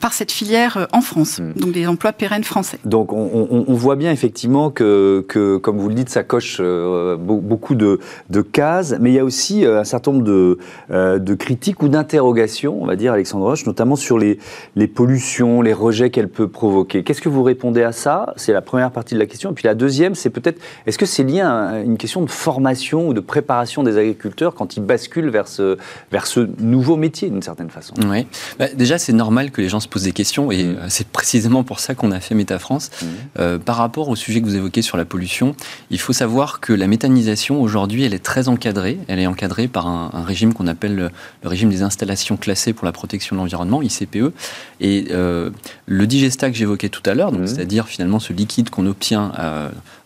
par 0.00 0.12
cette 0.12 0.32
filière 0.32 0.76
euh, 0.76 0.86
en 0.92 1.00
France, 1.00 1.38
hmm. 1.38 1.52
donc 1.60 1.72
des 1.72 1.86
emplois 1.86 2.12
pérennes 2.12 2.44
français. 2.44 2.78
Donc 2.84 3.12
on, 3.12 3.74
voit 3.74 3.96
bien 3.96 4.12
effectivement 4.12 4.70
que, 4.70 5.24
que, 5.28 5.56
comme 5.56 5.78
vous 5.78 5.88
le 5.88 5.94
dites, 5.94 6.08
ça 6.08 6.22
coche 6.22 6.58
euh, 6.60 7.16
beaucoup 7.16 7.74
de, 7.74 7.98
de, 8.30 8.42
cases, 8.42 8.94
mais 9.00 9.10
il 9.10 9.14
y 9.14 9.18
a 9.18 9.24
aussi 9.24 9.64
un 9.64 9.84
certain 9.84 10.12
nombre 10.12 10.24
de, 10.24 10.58
de 10.90 11.34
critiques 11.34 11.82
ou 11.82 11.88
d'interrogations, 11.88 12.78
on 12.80 12.86
va 12.86 12.96
dire, 12.96 13.12
Alexandre 13.12 13.44
Roche, 13.46 13.66
notamment 13.66 13.96
sur 13.96 14.18
les, 14.18 14.38
les 14.76 14.86
pollutions, 14.86 15.62
les 15.62 15.72
rejets 15.72 16.10
qu'elle 16.10 16.28
peut 16.28 16.48
provoquer. 16.48 17.02
Qu'est-ce 17.02 17.20
que 17.20 17.28
vous 17.28 17.42
répondez 17.42 17.82
à 17.82 17.92
ça? 17.92 18.32
C'est 18.36 18.52
la 18.52 18.62
première 18.62 18.90
partie 18.90 19.14
de 19.14 19.18
la 19.18 19.26
question. 19.26 19.50
Et 19.50 19.54
puis 19.54 19.66
la 19.66 19.74
deuxième, 19.74 20.14
c'est 20.14 20.30
peut-être, 20.30 20.60
est-ce 20.86 20.98
que 20.98 21.06
c'est 21.06 21.24
lié 21.24 21.40
à 21.40 21.80
une 21.84 21.96
question 21.96 22.22
de 22.22 22.30
formation 22.30 23.08
ou 23.08 23.14
de 23.14 23.20
préparation 23.20 23.82
des 23.82 23.96
agriculteurs 23.96 24.54
quand 24.54 24.76
ils 24.76 24.82
basculent 24.82 25.30
vers 25.30 25.48
ce, 25.48 25.76
vers 26.10 26.26
ce 26.26 26.48
nouveau 26.58 26.96
métier, 26.96 27.30
d'une 27.30 27.42
certaine 27.42 27.70
façon? 27.70 27.94
Oui. 28.08 28.26
Bah, 28.58 28.66
déjà, 28.74 28.98
c'est 28.98 29.11
normal 29.14 29.50
que 29.50 29.60
les 29.60 29.68
gens 29.68 29.80
se 29.80 29.88
posent 29.88 30.04
des 30.04 30.12
questions 30.12 30.50
et 30.50 30.64
mmh. 30.64 30.76
euh, 30.76 30.86
c'est 30.88 31.06
précisément 31.06 31.62
pour 31.64 31.80
ça 31.80 31.94
qu'on 31.94 32.10
a 32.10 32.20
fait 32.20 32.34
Métafrance. 32.34 32.90
Mmh. 32.90 33.06
Euh, 33.38 33.58
par 33.58 33.76
rapport 33.76 34.08
au 34.08 34.16
sujet 34.16 34.40
que 34.40 34.46
vous 34.46 34.56
évoquez 34.56 34.82
sur 34.82 34.96
la 34.96 35.04
pollution, 35.04 35.54
il 35.90 36.00
faut 36.00 36.12
savoir 36.12 36.60
que 36.60 36.72
la 36.72 36.86
méthanisation 36.86 37.60
aujourd'hui, 37.60 38.04
elle 38.04 38.14
est 38.14 38.24
très 38.24 38.48
encadrée. 38.48 38.98
Elle 39.08 39.18
est 39.18 39.26
encadrée 39.26 39.68
par 39.68 39.86
un, 39.86 40.10
régime 40.24 40.54
qu'on 40.54 40.66
appelle 40.66 40.94
le, 40.94 41.10
régime 41.44 41.70
des 41.70 41.82
installations 41.82 42.36
classées 42.36 42.72
pour 42.72 42.84
la 42.84 42.92
protection 42.92 43.36
de 43.36 43.40
l'environnement, 43.40 43.82
ICPE. 43.82 44.32
Et 44.80 45.06
euh, 45.10 45.50
le 45.86 46.06
digestat 46.06 46.50
que 46.50 46.56
j'évoquais 46.56 46.88
tout 46.88 47.02
à 47.06 47.14
l'heure, 47.14 47.32
mmh. 47.32 47.46
c'est-à-dire 47.46 47.86
finalement 47.86 48.18
ce 48.18 48.32
liquide 48.32 48.70
qu'on 48.70 48.86
obtient 48.86 49.32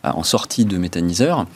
en 0.02 0.22
sortie 0.22 0.64
de 0.64 0.76
méthaniseur, 0.78 1.46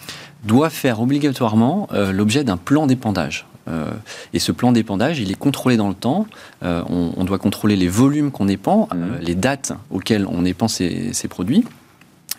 doit 0.45 0.71
faire 0.71 1.01
obligatoirement 1.01 1.89
l'objet 1.93 2.45
d'un 2.45 2.57
plan 2.57 2.87
d'épandage. 2.87 3.47
Euh, 3.71 3.91
et 4.33 4.39
ce 4.39 4.53
plan 4.53 4.73
d'épandage, 4.73 5.21
il 5.21 5.31
est 5.31 5.39
contrôlé 5.39 5.77
dans 5.77 5.89
le 5.89 5.95
temps. 5.95 6.27
Euh, 6.63 6.83
on, 6.89 7.25
doit 7.25 7.39
contrôler 7.39 7.77
les 7.77 7.89
volumes 7.89 8.31
qu'on 8.31 8.49
épand, 8.49 8.87
mmh. 8.89 8.97
euh, 8.97 9.19
les 9.21 9.35
dates 9.35 9.73
auxquelles 9.91 10.27
on 10.27 10.45
épand 10.45 10.69
ces 10.69 11.29
produits. 11.29 11.65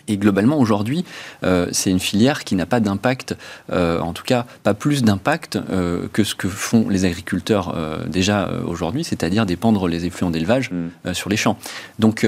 Et 0.08 0.16
globalement, 0.16 0.58
aujourd'hui, 0.58 1.04
euh, 1.44 1.66
c'est 1.72 1.90
une 1.90 2.00
filière 2.00 2.44
qui 2.44 2.54
n'a 2.54 2.66
pas 2.66 2.80
d'impact, 2.80 3.36
euh, 3.72 4.00
en 4.00 4.12
tout 4.12 4.24
cas 4.24 4.46
pas 4.62 4.74
plus 4.74 5.02
d'impact 5.02 5.58
euh, 5.70 6.08
que 6.12 6.24
ce 6.24 6.34
que 6.34 6.48
font 6.48 6.88
les 6.88 7.04
agriculteurs 7.04 7.74
déjà 8.06 8.50
aujourd'hui, 8.66 9.04
c'est-à-dire 9.04 9.46
dépendre 9.46 9.88
les 9.88 10.04
effluents 10.04 10.30
d'élevage 10.30 10.70
mm. 10.70 11.14
sur 11.14 11.30
les 11.30 11.36
champs. 11.36 11.56
Donc, 11.98 12.26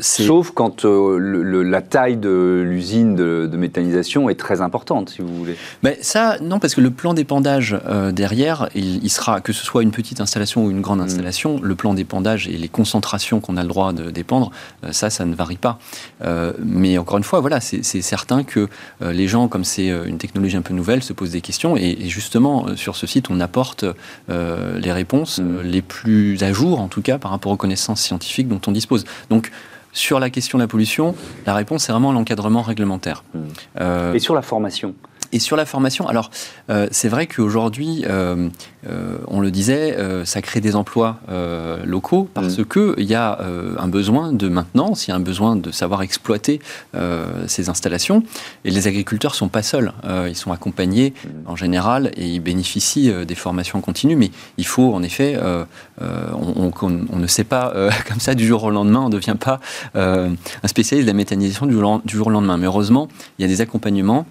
Sauf 0.00 0.50
quand 0.50 0.84
la 0.84 1.82
taille 1.82 2.16
de 2.16 2.62
l'usine 2.66 3.14
de, 3.14 3.56
méthanisation 3.56 4.28
est 4.28 4.38
très 4.38 4.60
importante, 4.60 5.10
si 5.10 5.22
vous 5.22 5.34
voulez. 5.34 5.56
Mais 5.82 5.98
ça, 6.02 6.36
non, 6.42 6.58
parce 6.58 6.74
que 6.74 6.80
le 6.80 6.90
plan 6.90 7.14
d'épandage 7.14 7.78
derrière, 8.12 8.68
il, 8.74 9.08
sera, 9.10 9.40
que 9.40 9.52
ce 9.52 9.64
soit 9.64 9.82
une 9.82 9.90
petite 9.90 10.20
installation 10.20 10.64
ou 10.64 10.70
une 10.70 10.82
grande 10.82 11.00
mm. 11.00 11.04
installation, 11.04 11.60
le 11.62 11.74
plan 11.74 11.94
d'épandage 11.94 12.48
et 12.48 12.56
les 12.56 12.68
concentrations 12.68 13.40
qu'on 13.40 13.56
a 13.56 13.62
le 13.62 13.68
droit 13.68 13.92
de 13.92 14.10
dépendre, 14.10 14.50
ça, 14.90 15.10
ça 15.10 15.24
ne 15.24 15.34
varie 15.34 15.56
pas. 15.56 15.78
mais 16.58 16.95
encore 16.98 17.18
une 17.18 17.24
fois, 17.24 17.40
voilà, 17.40 17.60
c'est 17.60 17.82
certain 17.82 18.44
que 18.44 18.68
euh, 19.02 19.12
les 19.12 19.28
gens, 19.28 19.48
comme 19.48 19.64
c'est 19.64 19.90
euh, 19.90 20.04
une 20.06 20.18
technologie 20.18 20.56
un 20.56 20.62
peu 20.62 20.74
nouvelle, 20.74 21.02
se 21.02 21.12
posent 21.12 21.30
des 21.30 21.40
questions. 21.40 21.76
Et, 21.76 22.08
justement, 22.08 22.66
euh, 22.66 22.76
sur 22.76 22.96
ce 22.96 23.06
site, 23.06 23.30
on 23.30 23.40
apporte 23.40 23.84
les 24.28 24.92
réponses 24.92 25.40
les 25.62 25.82
plus 25.82 26.42
à 26.42 26.52
jour, 26.52 26.80
en 26.80 26.88
tout 26.88 27.02
cas, 27.02 27.18
par 27.18 27.30
rapport 27.30 27.52
aux 27.52 27.56
connaissances 27.56 28.00
scientifiques 28.00 28.48
dont 28.48 28.60
on 28.66 28.72
dispose. 28.72 29.04
Donc, 29.30 29.50
sur 29.92 30.20
la 30.20 30.30
question 30.30 30.58
de 30.58 30.62
la 30.62 30.68
pollution, 30.68 31.14
la 31.46 31.54
réponse 31.54 31.88
est 31.88 31.92
vraiment 31.92 32.12
l'encadrement 32.12 32.62
réglementaire. 32.62 33.24
Mm. 33.34 34.14
et 34.14 34.18
sur 34.18 34.34
la 34.34 34.42
formation 34.42 34.94
Et 35.36 35.38
sur 35.38 35.56
la 35.56 35.66
formation, 35.66 36.08
alors 36.08 36.30
euh, 36.70 36.88
c'est 36.90 37.10
vrai 37.10 37.26
qu'aujourd'hui, 37.26 38.06
euh, 38.08 38.48
euh, 38.88 39.18
on 39.28 39.40
le 39.40 39.50
disait, 39.50 39.94
ça 40.24 40.40
crée 40.40 40.62
des 40.62 40.74
emplois 40.74 41.18
locaux 41.84 42.26
parce 42.32 42.56
mmh. 42.56 42.64
qu'il 42.64 43.04
y 43.04 43.14
a 43.14 43.38
un 43.78 43.88
besoin 43.88 44.32
de 44.32 44.48
maintenance, 44.48 45.06
il 45.06 45.10
y 45.10 45.12
a 45.12 45.16
un 45.16 45.20
besoin 45.20 45.54
de 45.56 45.70
savoir 45.70 46.00
exploiter 46.00 46.60
ces 47.46 47.68
installations. 47.68 48.22
Et 48.64 48.70
les 48.70 48.88
agriculteurs 48.88 49.32
ne 49.32 49.36
sont 49.36 49.48
pas 49.48 49.62
seuls, 49.62 49.92
ils 50.26 50.36
sont 50.36 50.52
accompagnés 50.52 51.12
mmh. 51.12 51.28
en 51.50 51.56
général 51.56 52.12
et 52.16 52.26
ils 52.26 52.40
bénéficient 52.40 53.12
des 53.26 53.34
formations 53.34 53.82
continues. 53.82 54.16
Mais 54.16 54.30
il 54.56 54.66
faut 54.66 54.94
en 54.94 55.02
effet, 55.02 55.38
on, 56.00 57.18
ne 57.18 57.26
sait 57.26 57.44
pas 57.44 57.74
comme 58.08 58.20
ça 58.20 58.34
du 58.34 58.46
jour 58.46 58.64
au 58.64 58.70
lendemain, 58.70 59.00
on 59.00 59.08
ne 59.08 59.14
devient 59.14 59.36
pas 59.38 59.60
un 59.94 60.36
spécialiste 60.64 61.06
de 61.06 61.10
la 61.10 61.16
méthanisation 61.16 61.66
du 61.66 61.74
jour 61.74 62.26
au 62.26 62.30
lendemain. 62.30 62.56
Mais 62.56 62.66
heureusement, 62.66 63.08
il 63.38 63.42
y 63.42 63.44
a 63.44 63.48
des 63.48 63.60
accompagnements 63.60 64.24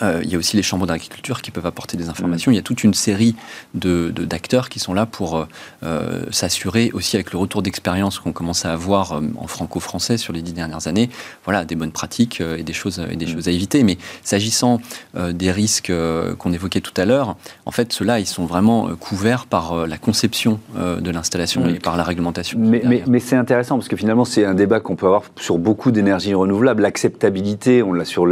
euh, 0.00 0.20
il 0.22 0.30
y 0.30 0.34
a 0.34 0.38
aussi 0.38 0.56
les 0.56 0.62
chambres 0.62 0.86
d'agriculture 0.86 1.42
qui 1.42 1.50
peuvent 1.50 1.66
apporter 1.66 1.96
des 1.96 2.08
informations. 2.08 2.50
Mm. 2.50 2.54
Il 2.54 2.56
y 2.56 2.60
a 2.60 2.62
toute 2.62 2.84
une 2.84 2.94
série 2.94 3.34
d'acteurs 3.74 4.12
de, 4.12 4.24
d'acteurs 4.24 4.68
qui 4.68 4.78
sont 4.78 4.94
là 4.94 5.06
pour 5.06 5.36
euh, 5.36 5.44
euh, 5.84 6.24
s'assurer 6.30 6.90
aussi 6.94 7.16
avec 7.16 7.32
le 7.32 7.38
retour 7.38 7.62
d'expérience 7.62 8.18
qu'on 8.18 8.32
commence 8.32 8.64
à 8.64 8.72
avoir 8.72 9.20
en 9.36 9.46
franco-français 9.46 10.16
sur 10.16 10.32
les 10.32 10.42
dix 10.42 10.52
dernières 10.52 10.86
années, 10.86 11.10
voilà, 11.44 11.64
des 11.64 11.74
bonnes 11.74 11.92
pratiques 11.92 12.40
et 12.40 12.62
des 12.62 12.72
choses, 12.72 13.04
et 13.10 13.16
des 13.16 13.26
mm. 13.26 13.34
choses 13.34 13.48
à 13.48 13.50
éviter. 13.50 13.82
Mais 13.82 13.98
s'agissant 14.22 14.80
des 15.14 15.50
risques 15.50 15.92
qu'on 16.38 16.52
évoquait 16.52 16.80
tout 16.80 16.94
à 16.96 17.04
l'heure, 17.04 17.36
en 17.66 17.70
fait, 17.70 17.92
ceux-là, 17.92 18.20
ils 18.20 18.26
sont 18.26 18.46
vraiment 18.46 18.88
couverts 18.96 19.46
par 19.46 19.86
la 19.86 19.98
conception 19.98 20.60
de 20.76 21.10
l'installation 21.10 21.64
mm. 21.64 21.70
et 21.70 21.78
par 21.78 21.96
la 21.96 22.04
réglementation. 22.04 22.58
Mais, 22.60 22.82
mais, 22.84 23.02
mais 23.06 23.20
c'est 23.20 23.36
intéressant 23.36 23.76
parce 23.76 23.88
que 23.88 23.96
finalement, 23.96 24.24
c'est 24.24 24.44
un 24.44 24.54
débat 24.54 24.80
qu'on 24.80 24.96
peut 24.96 25.06
avoir 25.06 25.22
sur 25.36 25.58
beaucoup 25.58 25.90
d'énergies 25.90 26.34
renouvelables. 26.34 26.82
L'acceptabilité, 26.82 27.82
on 27.82 27.92
l'a 27.92 28.04
sur 28.04 28.26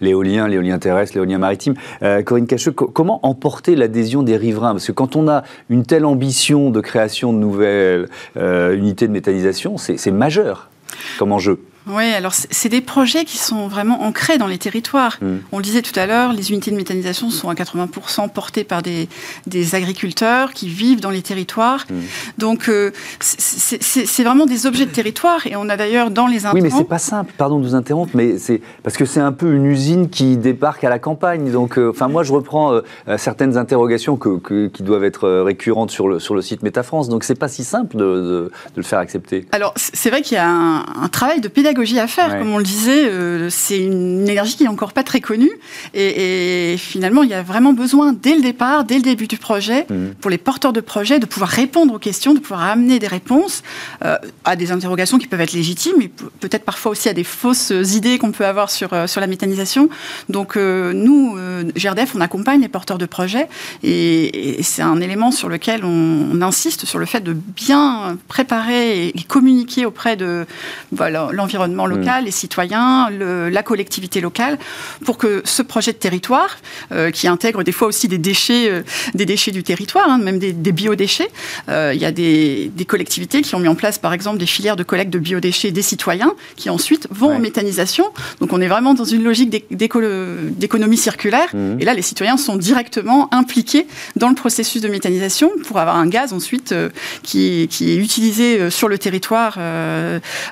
l'éolien, 0.00 0.48
l'éolien 0.48 0.78
terrestre 0.78 1.01
maritime. 1.38 1.74
Euh, 2.02 2.22
Corinne 2.22 2.46
Cacheux, 2.46 2.72
comment 2.72 3.24
emporter 3.26 3.76
l'adhésion 3.76 4.22
des 4.22 4.36
riverains? 4.36 4.72
Parce 4.72 4.86
que 4.86 4.92
quand 4.92 5.16
on 5.16 5.28
a 5.28 5.42
une 5.70 5.84
telle 5.84 6.04
ambition 6.04 6.70
de 6.70 6.80
création 6.80 7.32
de 7.32 7.38
nouvelles 7.38 8.08
euh, 8.36 8.76
unités 8.76 9.06
de 9.06 9.12
méthanisation, 9.12 9.76
c'est 9.78 10.10
majeur 10.10 10.70
comme 11.18 11.32
enjeu. 11.32 11.58
Oui, 11.86 12.04
alors 12.12 12.32
c'est 12.32 12.68
des 12.68 12.80
projets 12.80 13.24
qui 13.24 13.38
sont 13.38 13.66
vraiment 13.66 14.02
ancrés 14.02 14.38
dans 14.38 14.46
les 14.46 14.58
territoires. 14.58 15.18
Mm. 15.20 15.38
On 15.50 15.56
le 15.58 15.64
disait 15.64 15.82
tout 15.82 15.98
à 15.98 16.06
l'heure, 16.06 16.32
les 16.32 16.52
unités 16.52 16.70
de 16.70 16.76
méthanisation 16.76 17.30
sont 17.30 17.48
à 17.48 17.54
80% 17.54 18.30
portées 18.30 18.62
par 18.62 18.82
des, 18.82 19.08
des, 19.46 19.74
agriculteurs 19.74 20.52
qui 20.52 20.68
vivent 20.68 21.00
dans 21.00 21.10
les 21.10 21.22
territoires. 21.22 21.84
Mm. 21.90 21.94
Donc 22.38 22.68
euh, 22.68 22.92
c'est 23.20 24.22
vraiment 24.22 24.46
des 24.46 24.66
objets 24.66 24.86
de 24.86 24.92
territoire 24.92 25.46
et 25.46 25.56
on 25.56 25.68
a 25.68 25.76
d'ailleurs 25.76 26.10
dans 26.10 26.28
les 26.28 26.46
intrants... 26.46 26.54
Oui, 26.54 26.62
mais 26.62 26.70
c'est 26.70 26.84
pas 26.84 26.98
simple, 26.98 27.32
pardon 27.36 27.58
de 27.58 27.66
vous 27.66 27.74
interrompre, 27.74 28.12
mais 28.14 28.38
c'est 28.38 28.60
parce 28.84 28.96
que 28.96 29.04
c'est 29.04 29.20
un 29.20 29.32
peu 29.32 29.52
une 29.52 29.66
usine 29.66 30.08
qui 30.08 30.36
débarque 30.36 30.84
à 30.84 30.90
la 30.90 31.00
campagne. 31.00 31.50
Donc, 31.50 31.78
euh, 31.78 31.90
enfin, 31.90 32.06
moi 32.06 32.22
je 32.22 32.32
reprends 32.32 32.72
euh, 32.72 32.82
certaines 33.16 33.56
interrogations 33.56 34.16
que, 34.16 34.68
qui 34.68 34.82
doivent 34.84 35.04
être 35.04 35.28
récurrentes 35.28 35.90
sur 35.90 36.08
le, 36.08 36.20
sur 36.20 36.34
le 36.34 36.42
site 36.42 36.62
Métafrance. 36.62 37.08
Donc 37.08 37.24
c'est 37.24 37.34
pas 37.34 37.48
si 37.48 37.64
simple 37.64 37.96
de, 37.96 38.04
de, 38.04 38.50
le 38.76 38.82
faire 38.82 39.00
accepter. 39.00 39.46
Alors 39.50 39.72
c'est 39.76 40.10
vrai 40.10 40.22
qu'il 40.22 40.36
y 40.36 40.38
a 40.38 40.48
un, 40.48 40.80
un 40.80 41.08
travail 41.08 41.40
de 41.40 41.48
pédagogie 41.48 41.71
à 41.98 42.06
faire. 42.06 42.38
Comme 42.38 42.52
on 42.52 42.58
le 42.58 42.64
disait, 42.64 43.06
euh, 43.06 43.48
c'est 43.50 43.78
une 43.78 44.28
énergie 44.28 44.56
qui 44.56 44.62
n'est 44.62 44.68
encore 44.68 44.92
pas 44.92 45.02
très 45.02 45.20
connue. 45.20 45.50
Et, 45.94 46.76
finalement, 46.78 47.22
il 47.22 47.30
y 47.30 47.34
a 47.34 47.42
vraiment 47.42 47.72
besoin, 47.72 48.12
dès 48.12 48.34
le 48.34 48.42
départ, 48.42 48.84
dès 48.84 48.96
le 48.96 49.02
début 49.02 49.26
du 49.26 49.36
projet, 49.36 49.86
mhm. 49.88 50.14
pour 50.20 50.30
les 50.30 50.38
porteurs 50.38 50.72
de 50.72 50.80
projet, 50.80 51.18
de 51.18 51.26
pouvoir 51.26 51.50
répondre 51.50 51.94
aux 51.94 51.98
questions, 51.98 52.34
de 52.34 52.40
pouvoir 52.40 52.62
amener 52.62 52.98
des 52.98 53.06
réponses 53.06 53.62
euh, 54.04 54.16
à 54.44 54.56
des 54.56 54.72
interrogations 54.72 55.18
qui 55.18 55.26
peuvent 55.26 55.40
être 55.40 55.52
légitimes, 55.52 55.94
mais 55.98 56.08
peut-être 56.40 56.64
parfois 56.64 56.92
aussi 56.92 57.08
à 57.08 57.12
des 57.12 57.24
fausses 57.24 57.72
idées 57.94 58.18
qu'on 58.18 58.32
peut 58.32 58.46
avoir 58.46 58.70
sur, 58.70 58.92
euh, 58.92 59.06
sur 59.06 59.20
la 59.20 59.26
méthanisation. 59.26 59.88
Donc, 60.28 60.56
nous, 60.56 61.36
GRDF, 61.76 62.14
on 62.14 62.20
accompagne 62.20 62.60
les 62.60 62.68
porteurs 62.68 62.98
de 62.98 63.06
projet. 63.06 63.48
Et, 63.82 64.60
c'est 64.62 64.82
un 64.82 65.00
élément 65.00 65.30
sur 65.30 65.48
lequel 65.48 65.84
on, 65.84 66.40
insiste 66.42 66.86
sur 66.86 66.98
le 66.98 67.06
fait 67.06 67.20
de 67.20 67.34
bien 67.34 68.18
préparer 68.26 69.08
et 69.08 69.22
communiquer 69.28 69.86
auprès 69.86 70.16
de 70.16 70.44
voilà, 70.90 71.28
l'environnement 71.32 71.61
Mm. 71.70 71.86
local, 71.86 72.24
les 72.24 72.30
citoyens, 72.30 73.10
la 73.10 73.62
collectivité 73.62 74.20
locale, 74.20 74.58
pour 75.04 75.18
que 75.18 75.42
ce 75.44 75.62
projet 75.62 75.92
de 75.92 75.98
territoire, 75.98 76.58
euh, 76.92 77.10
qui 77.10 77.28
intègre 77.28 77.62
des 77.62 77.72
fois 77.72 77.88
aussi 77.88 78.08
des 78.08 78.18
déchets, 78.18 78.68
euh, 78.70 78.82
des 79.14 79.26
déchets 79.26 79.50
du 79.50 79.62
territoire, 79.62 80.08
hein, 80.08 80.18
même 80.18 80.38
des, 80.38 80.72
biodéchets, 80.72 81.28
euh, 81.68 81.92
il 81.94 82.00
y 82.00 82.04
a 82.04 82.12
des, 82.12 82.70
collectivités 82.86 83.42
qui 83.42 83.54
ont 83.54 83.58
mis 83.58 83.68
en 83.68 83.74
place, 83.74 83.98
par 83.98 84.12
exemple, 84.12 84.38
des 84.38 84.46
filières 84.46 84.76
de 84.76 84.82
collecte 84.82 85.10
de 85.12 85.18
biodéchets 85.18 85.70
des 85.70 85.82
citoyens, 85.82 86.32
qui 86.56 86.68
ensuite 86.68 87.06
vont 87.10 87.32
en 87.32 87.38
méthanisation. 87.38 88.04
Donc 88.40 88.52
on 88.52 88.60
est 88.60 88.66
vraiment 88.66 88.94
dans 88.94 89.04
une 89.04 89.22
logique 89.22 89.50
d'économie 89.70 90.96
circulaire. 90.96 91.48
Mm. 91.54 91.80
Et 91.80 91.84
là, 91.84 91.94
les 91.94 92.02
citoyens 92.02 92.36
sont 92.36 92.56
directement 92.56 93.32
impliqués 93.32 93.86
dans 94.16 94.28
le 94.28 94.34
processus 94.34 94.82
de 94.82 94.88
méthanisation 94.88 95.50
pour 95.66 95.78
avoir 95.78 95.96
un 95.96 96.06
gaz 96.06 96.32
ensuite 96.32 96.74
qui, 97.22 97.68
qui, 97.70 97.92
est 97.92 97.96
utilisé 97.96 98.70
sur 98.70 98.88
le 98.88 98.98
territoire. 98.98 99.58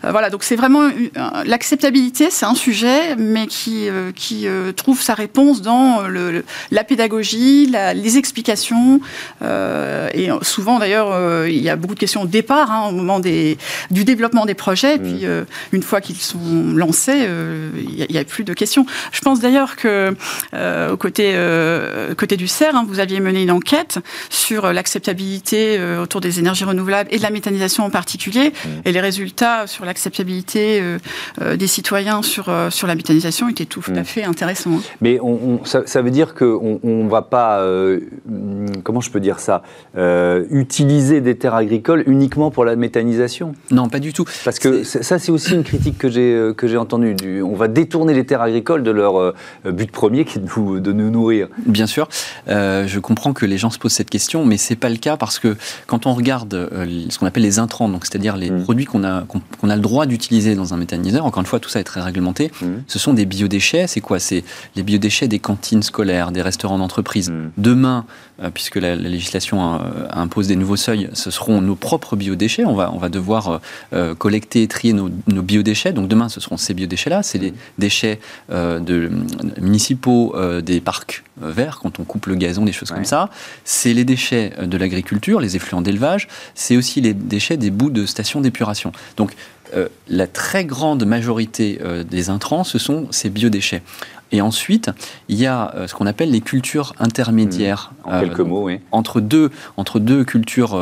voilà, 0.02 0.30
donc 0.30 0.44
c'est 0.44 0.56
vraiment 0.56 0.88
l'acceptabilité, 1.44 2.28
c'est 2.30 2.46
un 2.46 2.54
sujet, 2.54 3.16
mais 3.16 3.46
qui, 3.46 3.88
euh, 3.88 4.12
qui 4.14 4.46
euh, 4.46 4.72
trouve 4.72 5.00
sa 5.00 5.14
réponse 5.14 5.62
dans 5.62 6.02
le, 6.02 6.44
la 6.70 6.84
pédagogie, 6.84 7.72
les 7.94 8.18
explications. 8.18 9.00
Euh, 9.42 10.08
et 10.14 10.28
souvent, 10.42 10.78
d'ailleurs, 10.78 11.46
il 11.46 11.60
y 11.60 11.68
a 11.68 11.76
beaucoup 11.76 11.94
de 11.94 12.00
questions 12.00 12.22
au 12.22 12.26
départ, 12.26 12.70
hein, 12.70 12.88
au 12.88 12.92
moment 12.92 13.20
des, 13.20 13.58
du 13.90 14.04
développement 14.04 14.46
des 14.46 14.54
projets. 14.54 14.96
Et 14.96 14.98
mm. 14.98 15.02
puis, 15.02 15.26
une 15.72 15.82
fois 15.82 16.00
qu'ils 16.00 16.16
sont 16.16 16.72
lancés, 16.74 17.26
il 17.76 18.06
n'y 18.10 18.18
a, 18.18 18.24
plus 18.24 18.44
de 18.44 18.54
questions. 18.54 18.86
Je 19.12 19.20
pense 19.20 19.40
d'ailleurs 19.40 19.76
que, 19.76 20.14
au 20.90 20.96
côté, 20.96 21.34
côté 22.16 22.36
du 22.36 22.48
CERF, 22.48 22.74
hein, 22.74 22.84
vous 22.86 23.00
aviez 23.00 23.20
mené 23.20 23.42
une 23.42 23.50
enquête 23.50 23.98
sur 24.28 24.72
l'acceptabilité 24.72 25.80
autour 26.00 26.20
des 26.20 26.38
énergies 26.38 26.64
renouvelables 26.64 27.08
et 27.12 27.18
de 27.18 27.22
la 27.22 27.30
méthanisation 27.30 27.84
en 27.84 27.90
particulier. 27.90 28.50
Mm. 28.50 28.68
Et 28.84 28.92
les 28.92 29.00
résultats 29.00 29.66
sur 29.66 29.84
l'acceptabilité 29.84 30.80
euh, 30.90 30.98
euh, 31.40 31.56
des 31.56 31.66
citoyens 31.66 32.22
sur, 32.22 32.48
euh, 32.48 32.70
sur 32.70 32.86
la 32.86 32.94
méthanisation 32.94 33.48
était 33.48 33.64
tout 33.64 33.82
à 33.88 34.00
mm. 34.00 34.04
fait 34.04 34.24
intéressant. 34.24 34.70
Hein. 34.74 34.82
Mais 35.00 35.18
on, 35.20 35.60
ça, 35.64 36.02
veut 36.02 36.10
dire 36.10 36.34
qu'on 36.34 36.80
ne 36.82 37.08
va 37.08 37.22
pas, 37.22 37.64
comment 38.84 39.00
je 39.00 39.10
peux 39.10 39.20
dire 39.20 39.40
ça, 39.40 39.62
utiliser 40.50 41.20
des 41.20 41.36
terres 41.36 41.54
agricoles 41.54 42.04
uniquement 42.06 42.50
pour 42.50 42.64
la 42.64 42.76
méthanisation? 42.76 43.54
Non, 43.70 43.88
pas 43.88 43.98
du 43.98 44.12
tout. 44.12 44.24
Parce 44.44 44.58
que 44.58 44.82
ça, 44.84 45.18
c'est 45.18 45.32
aussi 45.32 45.54
une 45.54 45.64
critique 45.64 45.98
que 45.98 46.08
j'ai 46.08 46.52
que 46.56 46.66
j'ai 46.66 46.76
entendue. 46.76 47.42
on 47.42 47.54
va 47.54 47.68
détourner 47.68 48.14
les 48.14 48.24
terres 48.24 48.42
agricoles 48.42 48.82
de 48.82 48.90
leur 48.90 49.34
but 49.64 49.90
premier, 49.90 50.24
qui 50.24 50.38
est 50.38 50.40
de 50.40 50.48
nous, 50.56 50.80
de 50.80 50.92
nous 50.92 51.10
nourrir. 51.10 51.48
Bien 51.66 51.86
sûr. 51.86 52.08
je 52.46 52.98
comprends 52.98 53.32
que 53.32 53.46
les 53.46 53.58
gens 53.58 53.70
se 53.70 53.78
posent 53.78 53.92
cette 53.92 54.10
question, 54.10 54.44
mais 54.44 54.56
c'est 54.56 54.76
pas 54.76 54.88
le 54.88 54.96
cas 54.96 55.16
parce 55.16 55.38
que 55.38 55.56
quand 55.86 56.06
on 56.06 56.14
regarde 56.14 56.68
ce 57.08 57.18
qu'on 57.18 57.26
appelle 57.26 57.42
les 57.42 57.58
intrants, 57.58 57.88
donc 57.88 58.04
c'est-à-dire 58.06 58.36
les 58.36 58.50
mm. 58.50 58.62
produits 58.62 58.84
qu'on 58.84 59.04
a, 59.04 59.24
qu'on 59.24 59.70
a 59.70 59.76
le 59.76 59.82
droit 59.82 60.06
d'utiliser 60.06 60.54
dans 60.54 60.74
un 60.74 60.79
méthaniseur. 60.80 61.24
Encore 61.24 61.40
une 61.40 61.46
fois, 61.46 61.60
tout 61.60 61.68
ça 61.68 61.78
est 61.78 61.84
très 61.84 62.00
réglementé. 62.00 62.50
Mmh. 62.60 62.66
Ce 62.88 62.98
sont 62.98 63.14
des 63.14 63.26
biodéchets. 63.26 63.86
C'est 63.86 64.00
quoi? 64.00 64.18
C'est 64.18 64.42
les 64.74 64.82
biodéchets 64.82 65.28
des 65.28 65.38
cantines 65.38 65.82
scolaires, 65.82 66.32
des 66.32 66.42
restaurants 66.42 66.78
d'entreprise. 66.78 67.30
Mmh. 67.30 67.50
Demain, 67.56 68.04
euh, 68.42 68.50
puisque 68.52 68.76
la, 68.76 68.96
législation 68.96 69.74
euh, 69.74 69.78
impose 70.10 70.48
des 70.48 70.56
nouveaux 70.56 70.76
seuils, 70.76 71.08
ce 71.12 71.30
seront 71.30 71.60
nos 71.60 71.76
propres 71.76 72.16
biodéchets. 72.16 72.64
On 72.64 72.74
va, 72.74 72.90
on 72.92 72.98
va 72.98 73.08
devoir 73.08 73.60
euh, 73.92 74.14
collecter 74.14 74.62
et 74.62 74.68
trier 74.68 74.92
nos, 74.92 75.08
biodéchets. 75.42 75.92
Donc 75.92 76.08
demain, 76.08 76.28
ce 76.28 76.40
seront 76.40 76.56
ces 76.56 76.74
biodéchets-là. 76.74 77.22
C'est 77.22 77.38
les 77.38 77.52
mmh. 77.52 77.56
déchets 77.78 78.20
de, 78.50 79.10
municipaux 79.60 80.34
des 80.62 80.80
parcs 80.80 81.22
verts, 81.40 81.78
quand 81.80 82.00
on 82.00 82.04
coupe 82.04 82.26
le 82.26 82.34
gazon, 82.34 82.64
des 82.64 82.72
choses 82.72 82.90
comme 82.90 83.04
ça. 83.04 83.30
C'est 83.64 83.94
les 83.94 84.04
déchets 84.04 84.52
de 84.62 84.76
l'agriculture, 84.76 85.40
les 85.40 85.56
effluents 85.56 85.82
d'élevage. 85.82 86.28
C'est 86.54 86.76
aussi 86.76 87.00
les 87.00 87.14
déchets 87.14 87.56
des 87.56 87.70
bouts 87.70 87.90
de 87.90 88.06
stations 88.06 88.40
d'épuration. 88.40 88.92
Donc 89.16 89.34
la 90.08 90.26
très 90.26 90.64
grande 90.64 91.04
majorité 91.04 91.78
euh, 91.82 92.02
des 92.02 92.30
intrants, 92.30 92.64
ce 92.64 92.78
sont 92.78 93.06
ces 93.10 93.30
biodéchets. 93.30 93.82
Et 94.32 94.40
ensuite, 94.40 94.90
il 95.28 95.38
y 95.38 95.46
a 95.46 95.72
euh, 95.74 95.86
ce 95.86 95.94
qu'on 95.94 96.06
appelle 96.06 96.30
les 96.30 96.40
cultures 96.40 96.94
intermédiaires. 96.98 97.92
Mmh. 98.04 98.08
En 98.08 98.20
quelques 98.20 98.40
mots, 98.40 98.64
oui. 98.64 98.80
Entre 98.92 99.20
deux, 99.20 99.50
entre 99.76 99.98
deux 99.98 100.24
cultures 100.24 100.78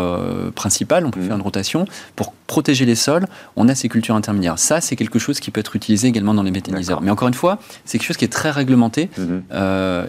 principales, 0.55 1.07
on 1.07 1.11
peut 1.11 1.21
mmh. 1.21 1.27
faire 1.27 1.37
une 1.37 1.43
rotation. 1.43 1.85
Pour 2.17 2.33
protéger 2.47 2.87
les 2.87 2.95
sols, 2.95 3.27
on 3.57 3.69
a 3.69 3.75
ces 3.75 3.89
cultures 3.89 4.15
intermédiaires. 4.15 4.59
Ça, 4.59 4.81
c'est 4.81 4.97
quelque 4.97 5.19
chose 5.19 5.41
qui 5.41 5.51
peut 5.51 5.61
être 5.61 5.77
utilisé 5.77 6.09
également 6.09 6.35
dans 6.35 6.43
les 6.43 6.51
méthaniseurs. 6.51 7.03
Mais 7.03 7.11
encore 7.11 7.29
une 7.29 7.35
fois, 7.35 7.59
c'est 7.85 7.99
quelque 7.99 8.07
chose 8.07 8.17
qui 8.17 8.25
est 8.25 8.33
très 8.33 8.51
réglementé. 8.51 9.11
Mmh. 9.19 9.39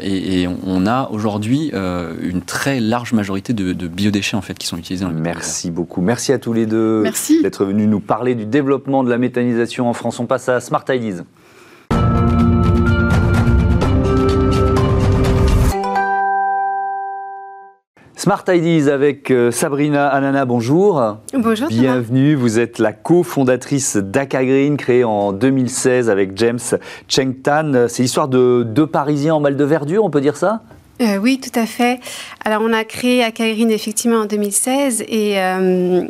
et, 0.02 0.48
on 0.66 0.86
a 0.86 1.10
aujourd'hui 1.12 1.72
une 1.74 2.42
très 2.42 2.80
large 2.80 3.14
majorité 3.14 3.54
de, 3.54 3.88
biodéchets 3.88 4.38
en 4.38 4.42
fait, 4.42 4.58
qui 4.58 4.68
sont 4.68 4.78
utilisés 4.78 5.06
dans 5.06 5.12
les 5.12 5.20
Merci 5.20 5.72
beaucoup. 5.72 6.02
Merci 6.02 6.32
à 6.32 6.40
tous 6.40 6.54
les 6.54 6.66
deux 6.66 7.04
d'être 7.44 7.66
venus 7.66 7.88
nous 7.88 8.00
parler 8.00 8.36
du 8.36 8.46
développement 8.46 8.70
développement 8.70 9.04
de 9.04 9.10
la 9.10 9.18
méthanisation 9.18 9.90
en 9.90 9.94
France. 9.94 10.20
On 10.20 10.28
passe 10.28 10.48
à 10.50 10.60
Smart 10.60 10.84
Ideas. 10.90 11.24
Smart 18.20 18.44
Ideas 18.50 18.92
avec 18.92 19.32
euh, 19.32 19.50
Sabrina 19.50 20.10
Anana, 20.10 20.44
bonjour. 20.44 21.16
Bonjour. 21.34 21.70
Bienvenue, 21.70 22.36
vous 22.36 22.60
êtes 22.60 22.78
la 22.78 22.92
cofondatrice 22.92 23.96
d'Acagreen, 23.96 24.76
créée 24.76 25.06
en 25.06 25.32
2016 25.32 26.10
avec 26.10 26.36
James 26.36 26.60
Cheng 27.08 27.36
Tan. 27.42 27.88
C'est 27.88 28.04
l'histoire 28.04 28.28
de 28.28 28.64
deux 28.68 28.88
Parisiens 28.88 29.36
en 29.36 29.40
mal 29.40 29.56
de 29.56 29.64
verdure, 29.64 30.04
on 30.04 30.10
peut 30.10 30.20
dire 30.20 30.36
ça? 30.36 30.64
Euh, 31.02 31.16
oui, 31.16 31.40
tout 31.40 31.58
à 31.58 31.66
fait. 31.66 32.02
Alors, 32.44 32.62
on 32.62 32.74
a 32.74 32.84
créé 32.84 33.24
Acagreen 33.24 33.72
effectivement 33.72 34.18
en 34.18 34.26
2016 34.26 35.06
et 35.08 35.40
euh, 35.40 36.04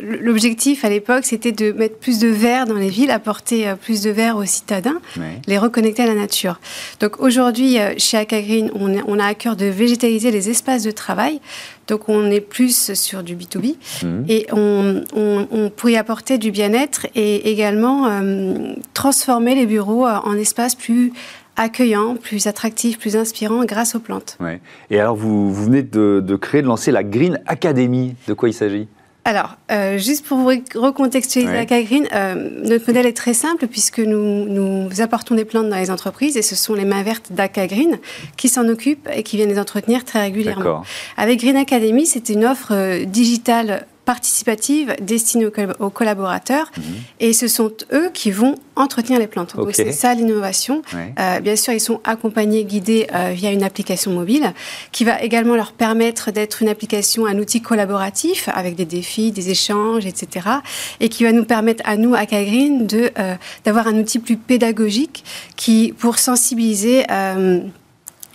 l'objectif 0.00 0.84
à 0.84 0.88
l'époque, 0.88 1.24
c'était 1.24 1.52
de 1.52 1.72
mettre 1.72 1.98
plus 1.98 2.18
de 2.18 2.28
verre 2.28 2.66
dans 2.66 2.74
les 2.74 2.88
villes, 2.88 3.10
apporter 3.10 3.72
plus 3.80 4.02
de 4.02 4.10
verre 4.10 4.36
aux 4.36 4.44
citadins, 4.44 5.00
les 5.46 5.58
reconnecter 5.58 6.02
à 6.02 6.06
la 6.06 6.14
nature. 6.14 6.60
Donc 7.00 7.20
aujourd'hui, 7.20 7.78
chez 7.96 8.16
Acagreen, 8.16 8.70
on, 8.74 8.96
on, 9.06 9.18
a 9.18 9.26
à 9.26 9.34
cœur 9.34 9.56
de 9.56 9.66
végétaliser 9.66 10.30
les 10.30 10.50
espaces 10.50 10.82
de 10.82 10.90
travail. 10.90 11.40
Donc 11.88 12.08
on 12.08 12.30
est 12.30 12.40
plus 12.40 12.94
sur 12.94 13.22
du 13.22 13.34
B2B 13.34 13.74
mmh. 14.04 14.24
et 14.28 14.46
on, 14.52 15.02
on, 15.14 15.70
pourrait 15.70 15.96
apporter 15.96 16.38
du 16.38 16.50
bien-être 16.50 17.06
et 17.14 17.50
également 17.50 18.08
transformer 18.94 19.54
les 19.54 19.66
bureaux 19.66 20.06
en 20.06 20.36
espaces 20.36 20.74
plus 20.74 21.12
accueillant, 21.56 22.16
plus 22.16 22.46
attractif, 22.46 22.98
plus 22.98 23.16
inspirant 23.16 23.64
grâce 23.64 23.94
aux 23.94 24.00
plantes. 24.00 24.36
Ouais. 24.40 24.60
Et 24.90 24.98
alors, 24.98 25.14
vous, 25.14 25.52
vous 25.52 25.64
venez 25.64 25.82
de, 25.82 26.36
créer, 26.36 26.62
de 26.62 26.66
lancer 26.66 26.90
la 26.90 27.04
Green 27.04 27.40
Academy. 27.46 28.14
De 28.26 28.32
quoi 28.32 28.48
il 28.48 28.54
s'agit? 28.54 28.88
Alors, 29.30 29.54
euh, 29.70 29.96
juste 29.96 30.26
pour 30.26 30.38
vous 30.38 30.50
recontextualiser 30.74 31.52
ouais. 31.52 31.84
Green, 31.84 32.08
euh, 32.12 32.50
notre 32.64 32.88
modèle 32.88 33.06
est 33.06 33.16
très 33.16 33.32
simple 33.32 33.68
puisque 33.68 34.00
nous, 34.00 34.46
nous, 34.46 35.00
apportons 35.00 35.36
des 35.36 35.44
plantes 35.44 35.68
dans 35.68 35.76
les 35.76 35.92
entreprises 35.92 36.36
et 36.36 36.42
ce 36.42 36.56
sont 36.56 36.74
les 36.74 36.84
mains 36.84 37.04
vertes 37.04 37.30
d'Aka 37.30 37.68
Green 37.68 38.00
qui 38.36 38.48
s'en 38.48 38.66
occupent 38.66 39.08
et 39.14 39.22
qui 39.22 39.36
viennent 39.36 39.50
les 39.50 39.60
entretenir 39.60 40.04
très 40.04 40.20
régulièrement. 40.20 40.82
Avec 41.16 41.38
Green 41.38 41.56
Academy, 41.56 42.06
c'est 42.06 42.28
une 42.28 42.44
offre 42.44 42.72
euh, 42.72 43.04
digitale 43.04 43.86
participative 44.14 44.96
destinée 45.00 45.46
aux, 45.78 45.90
collaborateurs. 45.90 46.68
Mhm. 46.76 46.82
Et 47.20 47.32
ce 47.32 47.46
sont 47.46 47.70
eux 47.92 48.10
qui 48.12 48.32
vont 48.32 48.56
entretenir 48.74 49.20
les 49.20 49.28
plantes. 49.28 49.54
Donc 49.54 49.70
c'est 49.72 49.92
ça 49.92 50.14
l'innovation. 50.14 50.82
Euh, 50.94 51.38
bien 51.38 51.54
sûr, 51.54 51.72
ils 51.72 51.86
sont 51.90 52.00
accompagnés, 52.02 52.64
guidés 52.64 53.06
euh, 53.14 53.30
via 53.32 53.52
une 53.52 53.62
application 53.62 54.10
mobile 54.10 54.52
qui 54.90 55.04
va 55.04 55.22
également 55.22 55.54
leur 55.54 55.70
permettre 55.70 56.32
d'être 56.32 56.60
une 56.60 56.68
application, 56.68 57.24
un 57.24 57.38
outil 57.38 57.60
collaboratif 57.60 58.48
avec 58.52 58.74
des 58.74 58.84
défis, 58.84 59.30
des 59.30 59.50
échanges, 59.50 60.06
etc. 60.06 60.26
Et 60.98 61.08
qui 61.08 61.22
va 61.22 61.30
nous 61.30 61.44
permettre 61.44 61.84
à 61.86 61.96
nous, 61.96 62.16
à 62.16 62.26
Kagreen, 62.26 62.88
de 62.88 63.12
euh, 63.16 63.36
d'avoir 63.64 63.86
un 63.86 63.96
outil 63.96 64.18
plus 64.18 64.36
pédagogique 64.36 65.22
qui 65.54 65.94
pour 65.96 66.18
sensibiliser 66.18 67.06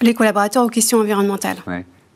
les 0.01 0.13
collaborateurs 0.13 0.63
aux 0.63 0.69
questions 0.69 0.99
environnementales. 0.99 1.57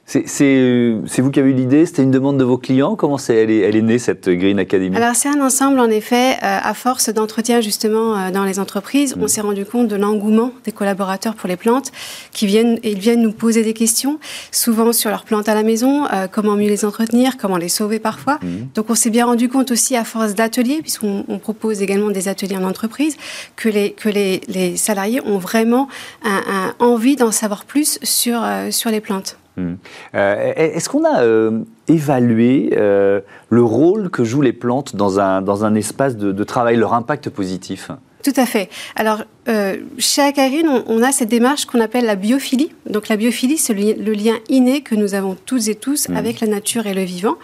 C'est 0.10 1.22
vous 1.22 1.30
qui 1.30 1.40
avez 1.40 1.52
eu 1.52 1.54
l'idée 1.54 1.86
C'était 1.86 2.02
une 2.02 2.10
demande 2.10 2.40
de 2.40 2.44
vos 2.44 2.58
clients 2.58 2.96
Comment 2.96 3.18
elle, 3.30 3.52
est, 3.52 3.60
elle 3.60 3.76
est 3.76 3.82
née, 3.82 4.00
cette 4.00 4.28
Green 4.28 4.58
Academy? 4.58 4.96
Alors, 4.96 5.16
c'est 5.16 5.30
un 5.30 5.40
ensemble, 5.40 5.80
en 5.80 5.90
effet. 5.90 6.34
Euh, 6.34 6.38
à 6.42 6.74
force 6.74 7.10
d'entretien, 7.10 7.62
justement, 7.62 8.18
euh, 8.18 8.32
dans 8.32 8.44
les 8.44 8.60
entreprises, 8.60 9.16
on 9.20 9.26
mm. 9.26 9.28
s'est 9.28 9.42
rendu 9.42 9.66
compte 9.66 9.88
de 9.88 9.96
l'engouement 9.96 10.52
des 10.66 10.72
collaborateurs 10.72 11.36
pour 11.36 11.48
les 11.48 11.58
plantes, 11.58 11.92
qui 12.32 12.48
viennent, 12.48 12.80
ils 12.84 12.98
viennent 12.98 13.22
nous 13.22 13.32
poser 13.32 13.62
des 13.62 13.74
questions, 13.74 14.20
souvent 14.52 14.94
sur 14.94 15.12
leurs 15.12 15.26
plantes 15.26 15.48
à 15.48 15.54
la 15.54 15.62
maison, 15.62 16.08
euh, 16.12 16.28
comment 16.32 16.56
mieux 16.56 16.70
les 16.70 16.86
entretenir, 16.86 17.38
comment 17.38 17.58
les 17.58 17.70
sauver 17.70 18.00
parfois. 18.00 18.40
Mm. 18.42 18.70
Donc, 18.74 18.90
on 18.90 18.96
s'est 18.96 19.12
bien 19.12 19.26
rendu 19.26 19.48
compte 19.48 19.70
aussi, 19.70 19.96
à 19.96 20.04
force 20.04 20.34
d'ateliers, 20.34 20.82
puisqu'on 20.82 21.40
propose 21.40 21.84
également 21.84 22.10
des 22.10 22.28
ateliers 22.28 22.58
en 22.58 22.64
entreprise, 22.64 23.16
que 23.56 23.70
les, 23.70 23.92
que 23.92 24.10
les, 24.10 24.42
les 24.48 24.76
salariés 24.76 25.22
ont 25.24 25.38
vraiment 25.38 25.88
un, 26.24 26.74
envie 26.80 27.16
d'en 27.16 27.32
savoir 27.32 27.66
plus 27.66 28.00
sur, 28.02 28.42
sur 28.72 28.90
les 28.90 29.02
plantes. 29.02 29.38
Hmm. 29.60 29.76
Euh, 30.16 30.54
est-ce 30.56 30.88
qu'on 30.88 31.04
a 31.04 31.22
euh, 31.22 31.64
évalué 31.88 32.74
euh, 32.78 33.20
le 33.50 33.62
rôle 33.62 34.10
que 34.10 34.24
jouent 34.24 34.42
les 34.42 34.54
plantes 34.54 34.96
dans 34.96 35.20
un, 35.20 35.42
dans 35.42 35.66
un 35.66 35.76
espace 35.76 36.16
de, 36.16 36.32
de 36.32 36.44
travail, 36.44 36.78
leur 36.78 36.94
impact 36.94 37.30
positif? 37.30 37.92
Tout 38.24 38.34
à 38.36 38.46
fait. 38.46 38.70
Alors, 38.96 39.24
euh, 39.50 39.78
chez 39.98 40.22
Acarine, 40.22 40.70
on, 40.86 41.02
a 41.02 41.12
cette 41.12 41.30
démarche 41.30 41.66
qu'on 41.66 41.80
appelle 41.80 42.06
la 42.06 42.16
biophilie. 42.16 42.72
Donc, 42.88 43.08
la 43.08 43.18
biophilie, 43.18 43.58
c'est 43.58 43.74
le, 43.74 44.14
lien 44.14 44.38
inné 44.48 44.82
que 44.82 44.94
nous 44.94 45.16
avons 45.16 45.36
tous 45.46 45.70
et 45.70 45.76
tous 45.76 46.08
mmh. 46.08 46.16
avec 46.16 46.40
la 46.40 46.48
nature 46.48 46.86
et 46.86 46.94
le 46.94 47.02
vivant. 47.02 47.36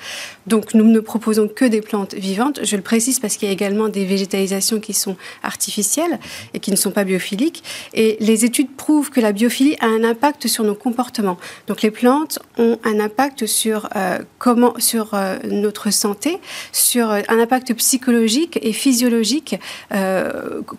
Donc, 0.45 0.75
nous 0.75 0.85
ne 0.85 0.99
proposons 0.99 1.47
que 1.47 1.65
des 1.65 1.81
plantes 1.81 2.13
vivantes. 2.13 2.59
Je 2.63 2.75
le 2.75 2.83
précise 2.83 3.19
parce 3.19 3.37
qu'il 3.37 3.47
y 3.47 3.51
a 3.51 3.53
également 3.53 3.89
des 3.89 4.05
végétalisations 4.05 4.79
qui 4.79 4.93
sont 4.93 5.15
artificielles 5.41 6.19
et 6.53 6.59
qui 6.59 6.69
ne 6.69 6.75
sont 6.75 6.91
pas 6.91 7.05
biophiliques. 7.05 7.63
Et 7.93 8.17
les 8.19 8.45
études 8.45 8.75
prouvent 8.75 9.09
que 9.09 9.19
la 9.19 9.31
biophilie 9.31 9.75
a 9.79 9.87
un 9.87 10.03
impact 10.03 10.47
sur 10.47 10.63
nos 10.63 10.75
comportements. 10.75 11.37
Donc, 11.67 11.81
les 11.81 11.91
plantes 11.91 12.37
ont 12.59 12.77
un 12.83 12.99
impact 12.99 13.47
sur 13.47 13.89
euh, 13.95 14.19
comment, 14.37 14.75
sur 14.77 15.13
euh, 15.13 15.37
notre 15.49 15.89
santé, 15.91 16.37
sur 16.71 17.09
un 17.09 17.39
impact 17.39 17.73
psychologique 17.73 18.59
et 18.61 18.73
physiologique 18.73 19.55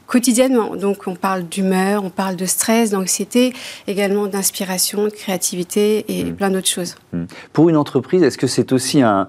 quotidiennement. 0.06 0.76
Donc 0.76 1.06
on 1.06 1.15
parle 1.16 1.44
d'humeur, 1.44 2.04
on 2.04 2.10
parle 2.10 2.36
de 2.36 2.46
stress, 2.46 2.90
d'anxiété, 2.90 3.52
également 3.86 4.26
d'inspiration, 4.26 5.04
de 5.04 5.10
créativité 5.10 6.04
et 6.08 6.24
hmm. 6.24 6.34
plein 6.34 6.50
d'autres 6.50 6.68
choses. 6.68 6.96
Hmm. 7.12 7.24
Pour 7.52 7.68
une 7.68 7.76
entreprise, 7.76 8.22
est-ce 8.22 8.38
que 8.38 8.46
c'est 8.46 8.72
aussi 8.72 9.02
un, 9.02 9.28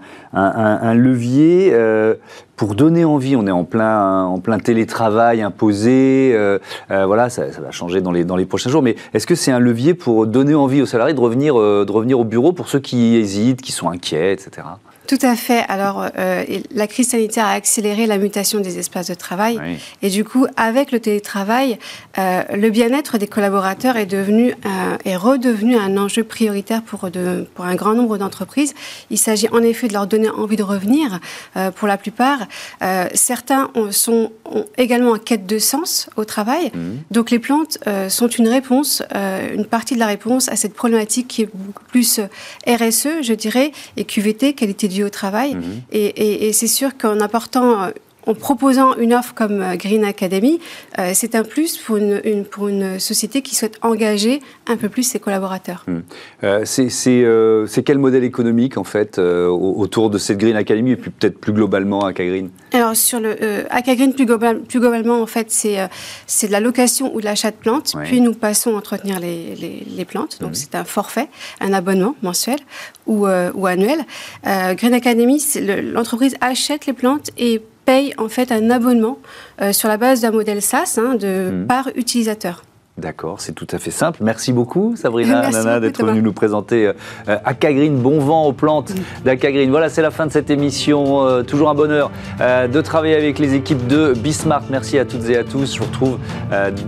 levier 0.93 1.69
euh, 1.73 2.15
pour 2.56 2.76
donner 2.76 3.06
envie, 3.06 3.36
on 3.36 3.45
est 3.47 3.52
en 3.52 3.63
plein, 3.63 4.23
en 4.23 4.39
plein 4.39 4.60
télétravail 4.60 5.41
imposé, 5.41 6.32
euh, 6.34 6.60
euh, 6.91 7.06
voilà, 7.06 7.30
ça, 7.30 7.45
va 7.45 7.71
changer 7.71 8.02
dans 8.02 8.12
les, 8.12 8.26
dans 8.26 8.36
les 8.36 8.45
prochains 8.45 8.69
jours, 8.69 8.82
mais 8.82 8.95
est-ce 9.13 9.28
que 9.28 9.36
c'est 9.36 9.52
un 9.52 9.60
levier 9.60 9.93
pour 9.93 10.28
donner 10.28 10.56
envie 10.56 10.82
aux 10.82 10.88
salariés 10.88 11.13
de 11.13 11.19
revenir, 11.19 11.56
de 11.56 11.91
revenir 11.91 12.19
au 12.19 12.23
bureau 12.23 12.54
pour 12.54 12.69
ceux 12.69 12.80
qui 12.80 13.15
hésitent, 13.15 13.62
qui 13.62 13.71
sont 13.71 13.89
inquiets, 13.89 14.34
etc. 14.34 14.67
Tout 15.08 15.17
à 15.22 15.38
fait. 15.38 15.63
Alors, 15.70 16.06
euh, 16.17 16.43
la 16.72 16.86
crise 16.86 17.10
sanitaire 17.10 17.46
a 17.46 17.52
accéléré 17.52 18.08
la 18.08 18.17
mutation 18.17 18.60
des 18.60 18.78
espaces 18.78 19.08
de 19.08 19.13
travail. 19.13 19.60
Et 20.02 20.10
du 20.10 20.26
coup, 20.26 20.48
avec 20.58 20.91
le 20.91 21.00
télétravail, 21.00 21.80
euh, 22.17 22.43
le 22.54 22.70
bien-être 22.70 23.17
des 23.17 23.28
collaborateurs 23.28 23.96
est, 23.96 24.06
devenu, 24.06 24.52
euh, 24.65 24.98
est 25.06 25.15
redevenu 25.15 25.78
un 25.78 25.96
enjeu 25.98 26.26
prioritaire 26.26 26.82
pour, 26.82 27.10
de, 27.10 27.48
pour 27.56 27.63
un 27.63 27.76
grand 27.76 27.93
nombre 27.93 28.17
d'entreprises. 28.17 28.74
Il 29.10 29.17
s'agit 29.17 29.48
en 29.50 29.63
effet 29.63 29.88
de 29.88 29.93
leur 29.93 30.08
donner 30.08 30.30
envie 30.30 30.58
de 30.58 30.63
revenir 30.63 31.20
pour 31.76 31.88
la 31.88 31.98
plupart. 31.98 32.48
certains 33.13 33.72
sont 33.91 34.32
également 34.78 35.12
en 35.12 35.17
quête 35.17 35.46
de 35.46 35.60
sens 35.60 36.10
au 36.17 36.26
travail. 36.26 36.72
Mmh. 36.74 36.80
Donc, 37.12 37.32
les 37.32 37.39
plantes 37.39 37.78
sont 38.10 38.28
une 38.28 38.50
réponse, 38.50 39.04
une 39.54 39.65
partie 39.65 39.96
de 39.96 40.00
la 40.00 40.08
réponse 40.08 40.50
à 40.50 40.56
cette 40.56 40.74
problématique 40.74 41.28
qui 41.28 41.43
est 41.43 41.50
beaucoup 41.54 41.84
plus 41.86 42.20
RSE, 42.67 43.22
je 43.22 43.34
dirais, 43.34 43.72
et 43.96 44.04
QVT, 44.04 44.54
qualité 44.54 44.88
au 45.03 45.10
travail. 45.10 45.55
Mhm. 45.55 45.81
Et, 45.91 46.53
c'est 46.53 46.67
sûr 46.67 46.97
qu'en 46.97 47.19
apportant 47.19 47.83
euh, 47.83 47.89
en 48.28 48.34
proposant 48.34 48.96
une 48.96 49.13
offre 49.13 49.34
comme 49.34 49.62
euh, 49.62 49.76
Green 49.76 50.04
Academy, 50.04 50.60
euh, 51.00 51.12
c'est 51.13 51.36
un 51.36 51.44
plus 51.44 51.78
pour 51.78 51.98
une, 51.98 52.46
pour 52.46 52.68
une 52.68 53.00
société 53.00 53.42
qui 53.42 53.56
souhaite 53.56 53.78
engager 53.82 54.42
un 54.68 54.78
peu 54.78 54.90
plus 54.90 55.04
ses 55.04 55.20
collaborateurs. 55.20 55.86
Mhm. 55.88 56.04
c'est 56.66 57.84
quel 57.84 57.98
modèle 57.98 58.24
économique 58.24 58.78
en 58.78 58.84
fait 58.84 59.18
autour 59.18 60.10
de 60.10 60.18
cette 60.18 60.38
Green 60.38 60.56
Academy 60.56 60.92
et 60.92 60.96
puis 60.96 61.12
peut-être 61.12 61.40
plus 61.40 61.54
globalement 61.54 62.06
Acagreen 62.06 62.50
Alors 62.74 62.96
sur 62.96 63.20
le 63.20 63.36
Acagreen 63.70 64.13
plus, 64.13 64.26
plus 64.26 64.80
globalement 64.80 65.22
en 65.22 65.26
fait 65.26 65.50
c'est 65.50 66.48
de 66.48 66.52
la 66.52 66.60
location 66.60 67.13
ou 67.16 67.20
de 67.20 67.26
l'achat 67.26 67.52
de 67.52 67.56
plantes, 67.56 67.94
puis 68.04 68.22
nous 68.22 68.34
passons 68.34 68.74
à 68.74 68.78
entretenir 68.78 69.20
les, 69.20 69.56
les, 69.56 70.06
plantes. 70.06 70.38
Donc 70.40 70.50
mhm. 70.50 70.56
c'est 70.56 70.76
un 70.76 70.84
forfait, 70.84 71.30
un 71.60 71.74
abonnement 71.74 72.16
mensuel 72.22 72.60
ou, 73.06 73.28
euh, 73.28 73.52
ou 73.54 73.68
annuel. 73.68 74.00
Euh, 74.46 74.74
Green 74.74 74.94
Academy, 74.94 75.44
l'entreprise 75.94 76.36
achète 76.42 76.86
les 76.86 76.94
plantes 76.94 77.32
et 77.38 77.62
paye 77.88 78.13
en 78.17 78.28
fait 78.28 78.52
un 78.52 78.69
abonnement 78.69 79.17
euh, 79.62 79.71
sur 79.71 79.88
la 79.88 79.97
base 79.97 80.21
d'un 80.21 80.32
modèle 80.32 80.62
SaaS 80.62 81.00
hein, 81.02 81.15
de, 81.15 81.50
mhm. 81.52 81.67
par 81.67 81.88
utilisateur. 81.95 82.63
D'accord, 82.97 83.39
c'est 83.41 83.54
tout 83.54 83.67
à 83.71 83.78
fait 83.78 83.91
simple. 83.91 84.19
Merci 84.23 84.52
beaucoup, 84.52 84.95
Sabrina 84.95 85.50
Nana, 85.52 85.80
d'être 85.80 86.04
venue 86.04 86.21
nous 86.21 86.34
présenter 86.34 86.88
euh, 86.88 87.38
Acagreen, 87.45 87.95
bon 87.95 88.19
vent 88.19 88.45
aux 88.45 88.54
plantes 88.54 88.91
d'Acagreen. 89.23 89.69
Voilà, 89.69 89.89
c'est 89.89 90.02
la 90.02 90.12
fin 90.12 90.26
de 90.26 90.32
cette 90.32 90.50
émission. 90.50 91.43
toujours 91.43 91.69
un 91.69 91.76
bonheur 91.76 92.12
de 92.39 92.82
travailler 92.82 93.15
avec 93.15 93.38
les 93.39 93.54
équipes 93.54 93.86
de 93.88 94.13
Bismart. 94.13 94.63
Merci 94.71 94.97
à 94.97 95.06
toutes 95.06 95.30
et 95.30 95.38
à 95.38 95.43
tous. 95.43 95.76
Je 95.76 95.80
vous 95.80 95.86
retrouve 95.86 96.17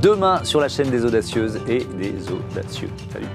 demain 0.01 0.43
sur 0.43 0.59
la 0.59 0.67
chaîne 0.67 0.89
des 0.89 1.05
audacieuses 1.05 1.59
et 1.67 1.85
des 1.99 2.15
audacieux. 2.31 2.89
Salut. 3.13 3.27